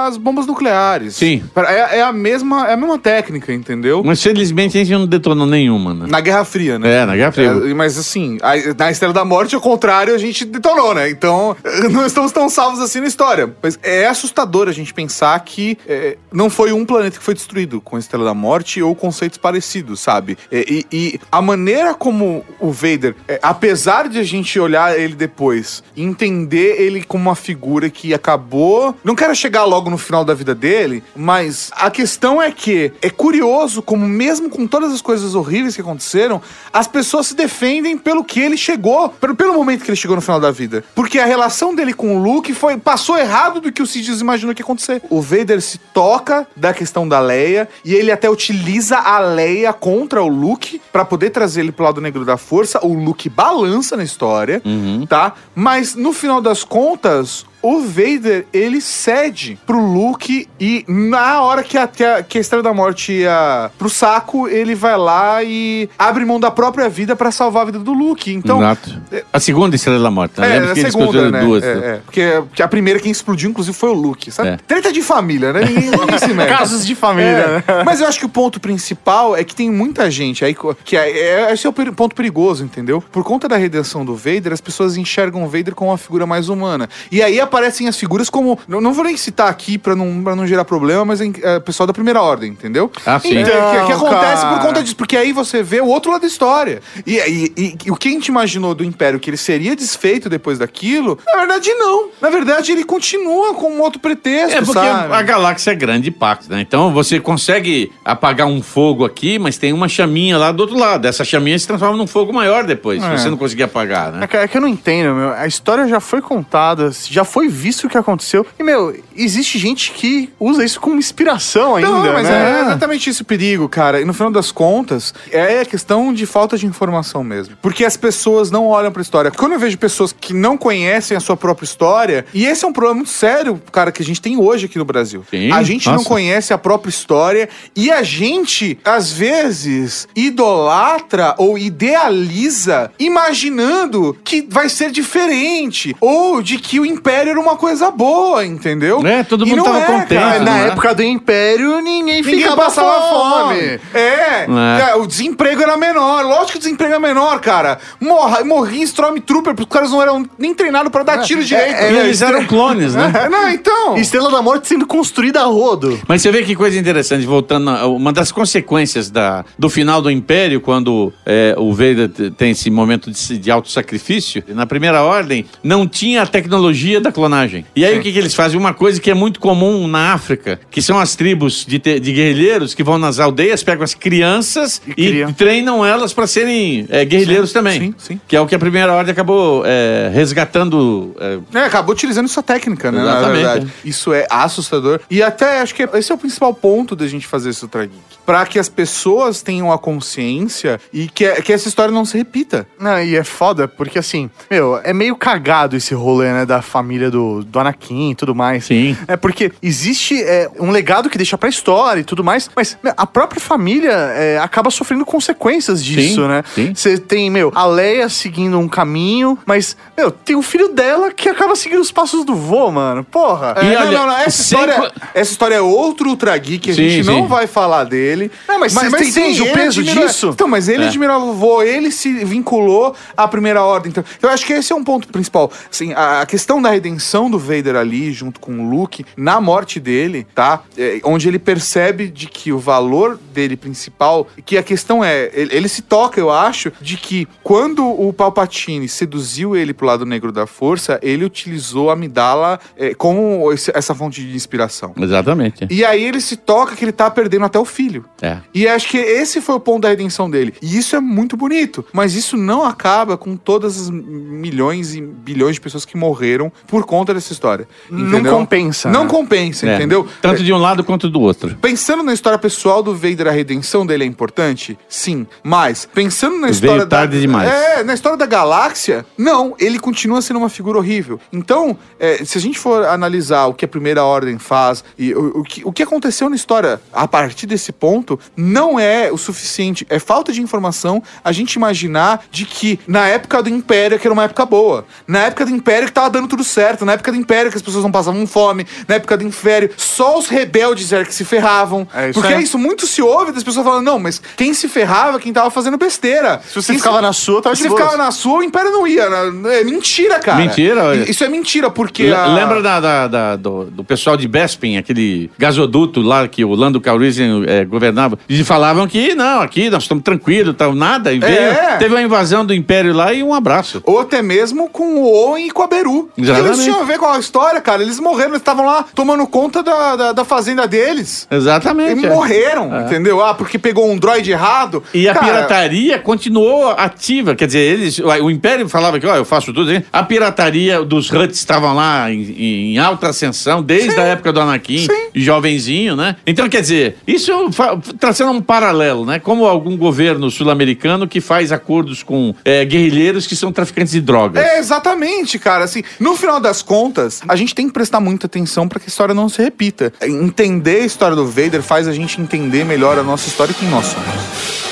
[0.09, 1.15] as bombas nucleares.
[1.17, 1.43] Sim.
[1.57, 4.03] É, é a, mesma, é a mesma técnica, entendeu?
[4.05, 6.07] Mas felizmente a gente não detonou nenhuma, né?
[6.09, 7.03] Na Guerra Fria, né?
[7.03, 7.49] É, na Guerra Fria.
[7.51, 11.11] É, mas assim, a- na Estrela da Morte, ao contrário, a gente detonou, né?
[11.11, 11.55] Então,
[11.93, 13.53] não estamos tão salvos assim na história.
[13.63, 17.81] Mas é assustador a gente pensar que é, não foi um planeta que foi destruído
[17.81, 20.39] com a Estrela da Morte ou conceitos parecidos, sabe?
[20.51, 25.15] É, E, e a maneira como o Vader, é, apesar de a gente olhar ele
[25.15, 28.95] depois e entender ele como uma figura que acabou.
[29.05, 33.11] Não quero chegar logo no final da vida dele, mas a questão é que é
[33.11, 36.41] curioso como, mesmo com todas as coisas horríveis que aconteceram,
[36.73, 40.23] as pessoas se defendem pelo que ele chegou, pelo, pelo momento que ele chegou no
[40.23, 40.85] final da vida.
[40.95, 44.55] Porque a relação dele com o Luke foi, passou errado do que o Sidious imaginou
[44.55, 45.03] que ia acontecer.
[45.11, 50.23] O Vader se toca da questão da Leia e ele até utiliza a Leia contra
[50.23, 52.85] o Luke pra poder trazer ele pro lado negro da força.
[52.85, 54.63] O Luke balança na história,
[55.09, 55.35] tá?
[55.55, 61.77] Mas no final das contas, o Vader, ele cede pro Luke e na hora que
[61.77, 65.89] a, que a, que a Estrela da Morte ia pro saco, ele vai lá e
[65.99, 68.33] abre mão da própria vida pra salvar a vida do Luke.
[68.33, 69.01] Então, Exato.
[69.33, 70.41] A segunda Estrela da Morte.
[70.41, 70.47] né?
[70.47, 71.41] é, Lembra a que eles segunda, né?
[71.41, 71.65] duas.
[71.65, 72.01] É, é.
[72.05, 74.31] Porque a primeira quem explodiu, inclusive, foi o Luke.
[74.31, 74.49] Sabe?
[74.51, 74.57] É.
[74.67, 75.61] Treta de família, né?
[75.65, 76.49] Ninguém, ninguém se mete.
[76.49, 77.83] Casos de família, É, né?
[77.85, 81.11] Mas eu acho que o ponto principal é que tem muita gente aí que é,
[81.11, 83.03] é- esse é o ponto perigoso, entendeu?
[83.13, 86.49] Por conta da redenção do Vader, as pessoas enxergam o Vader como uma figura mais
[86.49, 86.89] humana.
[87.11, 88.59] E aí aparecem as figuras como.
[88.69, 91.61] Não, não vou nem citar aqui pra não, pra não gerar problema, mas é, é,
[91.61, 92.91] pessoal da primeira ordem, entendeu?
[93.05, 93.37] Ah, sim.
[93.39, 94.57] É, que, que Então, acontece cara.
[94.59, 96.83] por conta disso, porque aí você vê o outro lado da história.
[97.07, 100.29] E, e- e- e o que a gente imaginou do Império, que ele seria desfeito
[100.29, 102.09] depois daquilo, na verdade não.
[102.21, 105.13] Na verdade ele continua com um outro pretexto, É porque sabe?
[105.15, 106.61] a galáxia é grande e pacto, né?
[106.61, 111.07] Então você consegue apagar um fogo aqui, mas tem uma chaminha lá do outro lado.
[111.07, 113.17] Essa chaminha se transforma num fogo maior depois, É.
[113.17, 114.25] se você não conseguir apagar, né?
[114.25, 115.33] É que, é que eu não entendo, meu.
[115.33, 118.47] A história já foi contada, já foi visto o que aconteceu.
[118.59, 122.59] E, meu, existe gente que usa isso como inspiração ainda, Não, mas né?
[122.59, 124.01] é exatamente esse o perigo, cara.
[124.01, 127.57] E no final das contas, é questão de falta de informação mesmo.
[127.61, 129.31] Porque as pessoas não olham pra história.
[129.31, 132.73] Quando eu vejo pessoas que não conhecem a sua própria história, e esse é um
[132.73, 135.25] problema muito sério, cara, que a gente tem hoje aqui no Brasil.
[135.31, 136.09] Sim, a gente não nossa.
[136.09, 144.69] conhece a própria história e a gente, às vezes, idolatra ou idealiza imaginando que vai
[144.69, 145.97] ser diferente.
[146.01, 149.07] Ou de que o império era uma coisa boa, entendeu?
[149.07, 150.37] É, todo E mundo não tava é, contente, cara.
[150.37, 150.67] Ah, na né?
[150.69, 153.55] época do Império, ninguém, Ninguém ficava passava fome.
[153.55, 153.81] fome.
[153.95, 154.47] É, É.
[154.91, 156.25] é, o desemprego era menor.
[156.25, 157.79] Lógico que o desemprego é menor, cara.
[158.01, 161.75] Morra, morria Stormtrooper, porque os caras não eram nem treinados pra dar tiro direito.
[161.75, 163.13] é, E eles eram clones, né?
[163.25, 163.97] É, não, então.
[163.97, 165.99] Estrela da Morte sendo construída a rodo.
[166.09, 170.11] Mas você vê que coisa interessante, voltando, a- uma das consequências da, do final do
[170.11, 175.03] Império, quando é, o Vader t- tem esse momento de, se- de autossacrifício, na primeira
[175.03, 177.65] ordem, não tinha a tecnologia da clonagem.
[177.75, 178.59] E aí o que, que eles fazem?
[178.59, 182.13] Uma coisa que é muito comum na África, que são as tribos de, te- de
[182.13, 187.05] guerrilheiros que vão nas aldeias, pegam as crianças E e, treinam elas para serem é,
[187.05, 187.81] guerrilheiros também.
[187.81, 188.21] sim, sim.
[188.29, 191.15] Que é o que a primeira ordem acabou é, resgatando.
[191.53, 192.99] é, É, acabou utilizando essa técnica, né?
[193.03, 193.73] Na Exatamente, verdade.
[193.85, 195.01] Isso é assustador.
[195.11, 198.16] E até acho que esse é o principal ponto da gente fazer esse Ultra Geek.
[198.27, 202.67] Pra que as pessoas tenham a consciência e que, que essa história não se repita.
[202.79, 207.11] Não, e é foda, porque assim, meu, é meio cagado esse rolê, né, da família
[207.11, 208.65] do, do Anakin e tudo mais.
[208.65, 208.97] Sim.
[209.07, 212.93] É porque existe é, um legado que deixa pra história e tudo mais, mas meu,
[212.97, 216.43] a própria família é, acaba sofrendo consequências disso, Sim, né?
[216.55, 216.75] sim.
[216.75, 221.29] Você tem, meu, a Leia seguindo um caminho, mas, meu, tem o filho dela que
[221.29, 223.05] acaba seguindo os passos do vô, mano.
[223.05, 223.55] Porra.
[223.59, 224.17] É, E não, olha, não, não.
[224.19, 227.11] Essa sem história, co- essa história é outro Ultra Geek, a Sim, gente sim.
[227.11, 228.16] não vai falar dele.
[228.49, 230.31] Não, mas você entende o peso admira- disso?
[230.35, 230.91] Então, mas ele É.
[231.35, 233.91] vô, ele se vinculou à primeira ordem.
[233.91, 235.51] Então, eu acho que esse é um ponto principal.
[235.71, 239.79] Assim, a, a questão da redenção do Vader ali, junto com o Luke, na morte
[239.79, 240.63] dele, tá?
[240.77, 245.55] É, onde ele percebe de que o valor dele principal, que a questão é, ele,
[245.55, 250.33] ele se toca, eu acho, de que quando o Palpatine seduziu ele pro lado negro
[250.33, 254.95] da força, ele utilizou a Amidala é, como essa fonte de inspiração.
[254.99, 255.67] Exatamente.
[255.71, 258.05] E aí ele se toca que ele tá perdendo até o filho.
[258.23, 258.39] É.
[258.55, 260.55] E acho que esse foi o ponto da redenção dele.
[260.63, 261.85] E isso é muito bonito.
[261.93, 266.85] Mas isso não acaba com todas as milhões e bilhões de pessoas que morreram por
[266.85, 267.69] conta dessa história.
[267.91, 268.33] Não entendeu?
[268.35, 269.11] compensa, Não né?
[269.11, 269.77] compensa, É.
[269.77, 270.07] entendeu?
[270.21, 271.57] Tanto de um lado quanto do outro.
[271.61, 274.79] Pensando na história pessoal do Vader, a redenção dele é importante?
[274.89, 275.27] Sim.
[275.43, 276.97] Mas, pensando na Veio história da.
[276.99, 277.49] tarde demais.
[277.49, 281.21] É, na história da galáxia, não, ele continua sendo uma figura horrível.
[281.33, 285.41] Então, é, se a gente for analisar o que a primeira ordem faz e o,
[285.41, 287.96] o que, o que aconteceu na história a partir desse ponto,
[288.37, 289.87] não é o suficiente.
[289.89, 294.13] É falta de informação a gente imaginar de que na época do Império, que era
[294.13, 297.19] uma época boa, na época do Império que tava dando tudo certo, na época do
[297.19, 301.05] Império que as pessoas não passavam fome, na época do Império, só os rebeldes eram
[301.05, 301.87] que se ferravam.
[301.95, 302.41] É, isso porque é.
[302.43, 305.77] isso muito se ouve das pessoas falando, não, mas quem se ferrava, quem tava fazendo
[305.79, 306.41] besteira.
[306.47, 307.83] Se você Quem ficava se- na sua, tava se de você boas.
[307.85, 309.09] ficava na sua, o Império não ia.
[309.31, 309.61] né?
[309.61, 310.39] É mentira, cara.
[310.39, 310.97] Mentira.
[311.09, 312.05] Isso é mentira, porque.
[312.05, 316.45] Le- a- Lembra da, da- da- do, do pessoal de Bespin, aquele gasoduto lá que
[316.45, 317.86] o Lando Calrissian eh, governava?
[318.29, 321.13] Eles falavam que não, aqui nós estamos tranquilos, tal, nada.
[321.13, 321.77] E veio, É.
[321.79, 323.81] teve uma invasão do Império lá e um abraço.
[323.85, 326.11] Ou até mesmo com o Owen e com a Beru.
[326.17, 326.49] Exatamente.
[326.53, 327.83] eles tinham a ver com a história, cara.
[327.83, 331.27] Eles morreram, eles estavam lá tomando conta da, da, da fazenda deles.
[331.31, 332.03] Exatamente.
[332.03, 332.11] E é.
[332.11, 333.23] morreram, entendeu?
[333.25, 334.83] Ah, porque pegou um droid errado.
[334.93, 337.35] E a Cara, pirataria continuou ativa.
[337.35, 339.73] Quer dizer, eles, o Império falava que, ó, eu faço tudo.
[339.73, 339.85] hein?
[339.93, 344.79] A pirataria dos Huts estavam lá em, em alta ascensão desde a época do Anakin.
[344.79, 345.07] Sim.
[345.15, 346.17] jovenzinho, né?
[346.27, 347.33] Então, quer dizer, isso
[347.81, 349.19] traçando um paralelo, né?
[349.19, 354.43] Como algum governo sul-americano que faz acordos com é, guerrilheiros que são traficantes de drogas.
[354.43, 355.65] É, exatamente, cara.
[355.65, 358.89] Assim, no final das contas, a gente tem que prestar muita atenção pra que a
[358.89, 359.93] história não se repita.
[360.03, 363.69] Entender a história do Vader faz a gente entender melhor a nossa história e quem
[363.69, 364.67] nós somos.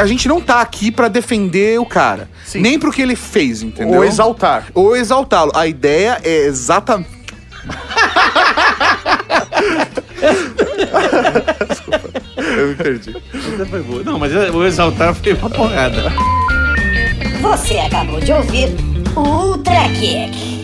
[0.00, 2.30] A gente não tá aqui pra defender o cara.
[2.44, 2.60] Sim.
[2.60, 3.98] Nem pro que ele fez, entendeu?
[3.98, 4.66] Ou exaltar.
[4.72, 5.50] Ou exaltá-lo.
[5.54, 7.17] A ideia é exatamente.
[12.36, 13.14] Eu me perdi.
[13.70, 14.02] Foi boa.
[14.02, 16.12] Não, mas o exaltar foi uma porrada.
[17.40, 18.68] Você acabou de ouvir
[19.14, 20.57] o Ultra Kick.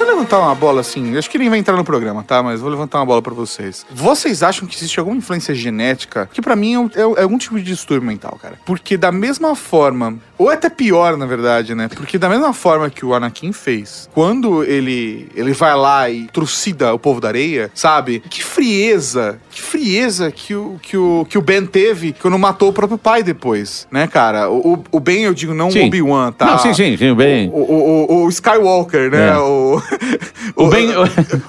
[0.00, 1.14] Deixa eu levantar uma bola assim.
[1.18, 2.42] Acho que ele vai entrar no programa, tá?
[2.42, 3.84] Mas vou levantar uma bola pra vocês.
[3.90, 6.26] Vocês acham que existe alguma influência genética?
[6.32, 8.58] Que pra mim é, é- é algum tipo de distúrbio mental, cara.
[8.64, 11.88] Porque da mesma forma, ou até pior, na verdade, né?
[11.94, 16.92] Porque da mesma forma que o Anakin fez, quando ele ele vai lá e trucida
[16.94, 18.20] o povo da areia, sabe?
[18.30, 22.72] Que frieza, que frieza que o, que o, que o Ben teve quando matou o
[22.72, 24.48] próprio pai depois, né, cara?
[24.48, 26.46] O, o- o Ben, eu digo, não o Obi-Wan, tá?
[26.46, 27.48] Não, sim, sim, sim, o Ben.
[27.52, 29.28] O, o, o- o Skywalker, né?
[29.30, 29.36] É.
[29.38, 29.80] O,
[30.56, 30.88] O Ben-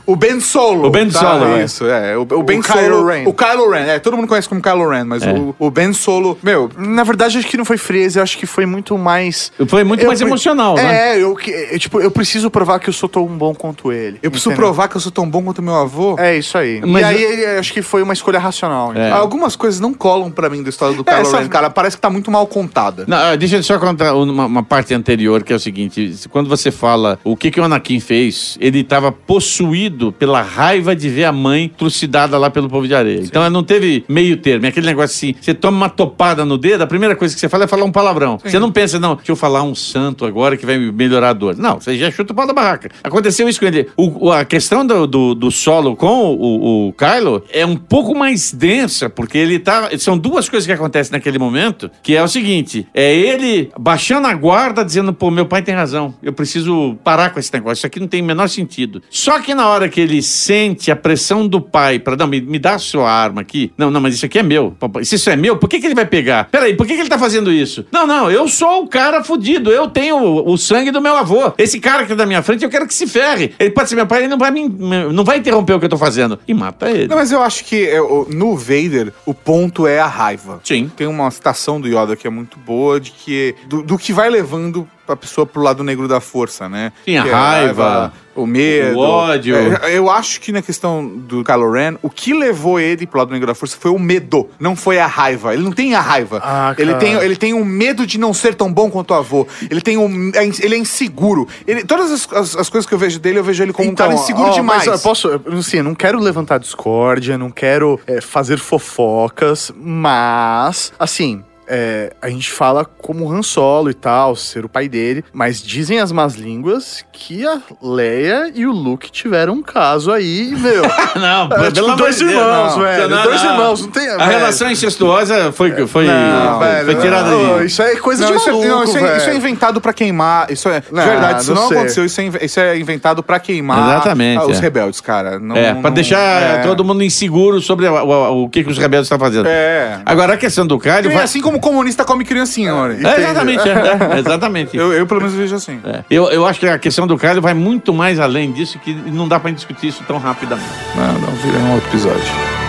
[0.05, 0.87] o Ben Solo.
[0.87, 1.19] O Ben tá?
[1.19, 1.63] Solo, é.
[1.63, 2.17] Isso, é.
[2.17, 3.05] O, o Ben Kylo Solo.
[3.07, 3.23] Ren.
[3.27, 3.79] O Kylo Ren.
[3.87, 5.31] É, todo mundo conhece como Kylo Ren, mas É.
[5.33, 6.37] o, o Ben Solo.
[6.43, 9.51] Meu, Na verdade, acho que não foi frieza, eu acho que foi muito mais.
[9.67, 11.15] Foi muito Eu mais emocional, né?
[11.15, 14.19] É, eu, que- eu, tipo, eu preciso provar que eu sou tão bom quanto ele.
[14.21, 14.67] eu preciso entendeu?
[14.67, 16.15] provar que eu sou tão bom quanto meu avô.
[16.19, 16.81] É isso aí.
[16.85, 18.93] Mas e aí, eu- ele- acho que foi uma escolha racional.
[18.95, 19.11] É.
[19.11, 21.69] Algumas coisas não colam pra mim da história do É, Kylo essa- Ren, cara.
[21.69, 23.05] Parece que tá muito mal contada.
[23.07, 26.49] Não, ah, deixa eu só contar uma, uma parte anterior, que é o seguinte: quando
[26.49, 31.25] você fala o que, que o Anakin fez, ele estava possuído pela raiva de ver
[31.25, 33.21] a mãe trucidada lá pelo povo de areia.
[33.21, 34.65] Então ela não teve meio termo.
[34.65, 37.49] É aquele negócio assim: você toma uma topada no dedo, a primeira coisa que você
[37.49, 38.39] fala é falar um palavrão.
[38.43, 41.55] Você não pensa, não, deixa eu falar um santo agora que vai melhorar a dor.
[41.57, 42.89] Não, você já chuta o pau da barraca.
[43.03, 43.89] Aconteceu isso com ele.
[43.97, 48.51] O- a questão do, do, do solo com o, o Kylo é um pouco mais
[48.51, 49.89] densa, porque ele tá.
[49.97, 54.33] São duas coisas que acontecem naquele momento, que é o seguinte: é ele baixando a
[54.33, 57.99] guarda, dizendo, pô, meu pai tem razão, eu preciso parar com esse negócio, isso aqui
[57.99, 59.01] não tem o menor sentido.
[59.09, 62.59] Só que na hora que ele sente a pressão do pai para não, me, me
[62.59, 63.71] dá a sua arma aqui.
[63.77, 64.75] Não, não, mas isso aqui é meu.
[65.03, 66.45] Se isso é meu, por que, que ele vai pegar?
[66.51, 67.85] Peraí, por que, que ele tá fazendo isso?
[67.91, 71.53] Não, não, eu sou o cara fudido, eu tenho o, o sangue do meu avô.
[71.57, 73.53] Esse cara que tá da minha frente, eu quero que se ferre.
[73.59, 75.89] Ele pode ser meu pai, ele não vai me, não vai interromper o que eu
[75.89, 76.39] tô fazendo.
[76.47, 77.07] E mata ele.
[77.07, 77.99] Não, mas eu acho que é,
[78.29, 80.59] no Vader, o ponto é a raiva.
[80.63, 80.91] Sim.
[80.95, 84.29] Tem uma citação do Yoda que é muito boa, de que do, do que vai
[84.29, 86.91] levando a pessoa pro lado negro da força, né?
[87.05, 89.55] Sim, a é raiva, o medo, o ódio.
[89.83, 93.31] É, eu acho que na questão do Kylo Ren, o que levou ele pro lado
[93.31, 95.53] negro da força foi o medo, não foi a raiva.
[95.53, 96.41] Ele não tem a raiva.
[96.43, 99.45] Ah, ele tem ele tem o medo de não ser tão bom quanto o avô.
[99.69, 100.31] Ele tem um
[100.61, 101.47] ele é inseguro.
[101.67, 103.95] Ele, todas as, as- as coisas que eu vejo dele, eu vejo ele como um
[103.95, 104.85] cara inseguro ó, demais.
[104.87, 109.71] Mas, ó, posso, eu, assim, eu não quero levantar discórdia, não quero é, fazer fofocas,
[109.75, 111.43] mas, assim.
[111.67, 115.99] É, a gente fala como Han Solo e tal, ser o pai dele, mas dizem
[115.99, 120.81] as más línguas que a Leia e o Luke tiveram um caso aí, meu.
[121.15, 122.81] Não, É, pelo tipo, amor dois Deus, irmãos, não.
[122.83, 123.09] velho.
[123.09, 123.51] Não, dois não.
[123.51, 124.09] irmãos, não tem.
[124.09, 124.29] A velho.
[124.31, 127.65] relação incestuosa foi, foi, Não, foi, Velho, foi tirada não, de.
[127.65, 129.17] Isso é coisa Não, de isso, é, maluco, isso, é, velho.
[129.17, 130.51] isso é inventado pra queimar.
[130.51, 130.79] Isso é.
[130.81, 131.77] De verdade, isso não sei.
[131.77, 132.05] aconteceu.
[132.05, 134.61] Isso é, isso é inventado pra queimar Exatamente, os é.
[134.61, 135.39] rebeldes, cara.
[135.39, 136.57] Não, É, não- pra deixar é.
[136.63, 139.47] todo mundo inseguro sobre o, o- o que, que os rebeldes estão fazendo.
[139.47, 140.01] É.
[140.05, 140.81] Agora, a questão do.
[140.85, 142.93] É vai- assim como o comunista come criancinha, olha.
[142.93, 144.77] É, exatamente, é, é, exatamente.
[144.77, 145.79] Eu, eu, pelo menos, vejo assim.
[145.83, 146.03] É.
[146.09, 149.27] Eu, eu acho que a questão do Kylo vai muito mais além disso, que não
[149.27, 150.69] dá pra discutir isso tão rapidamente.
[150.95, 152.60] Não, não, vira um outro episódio.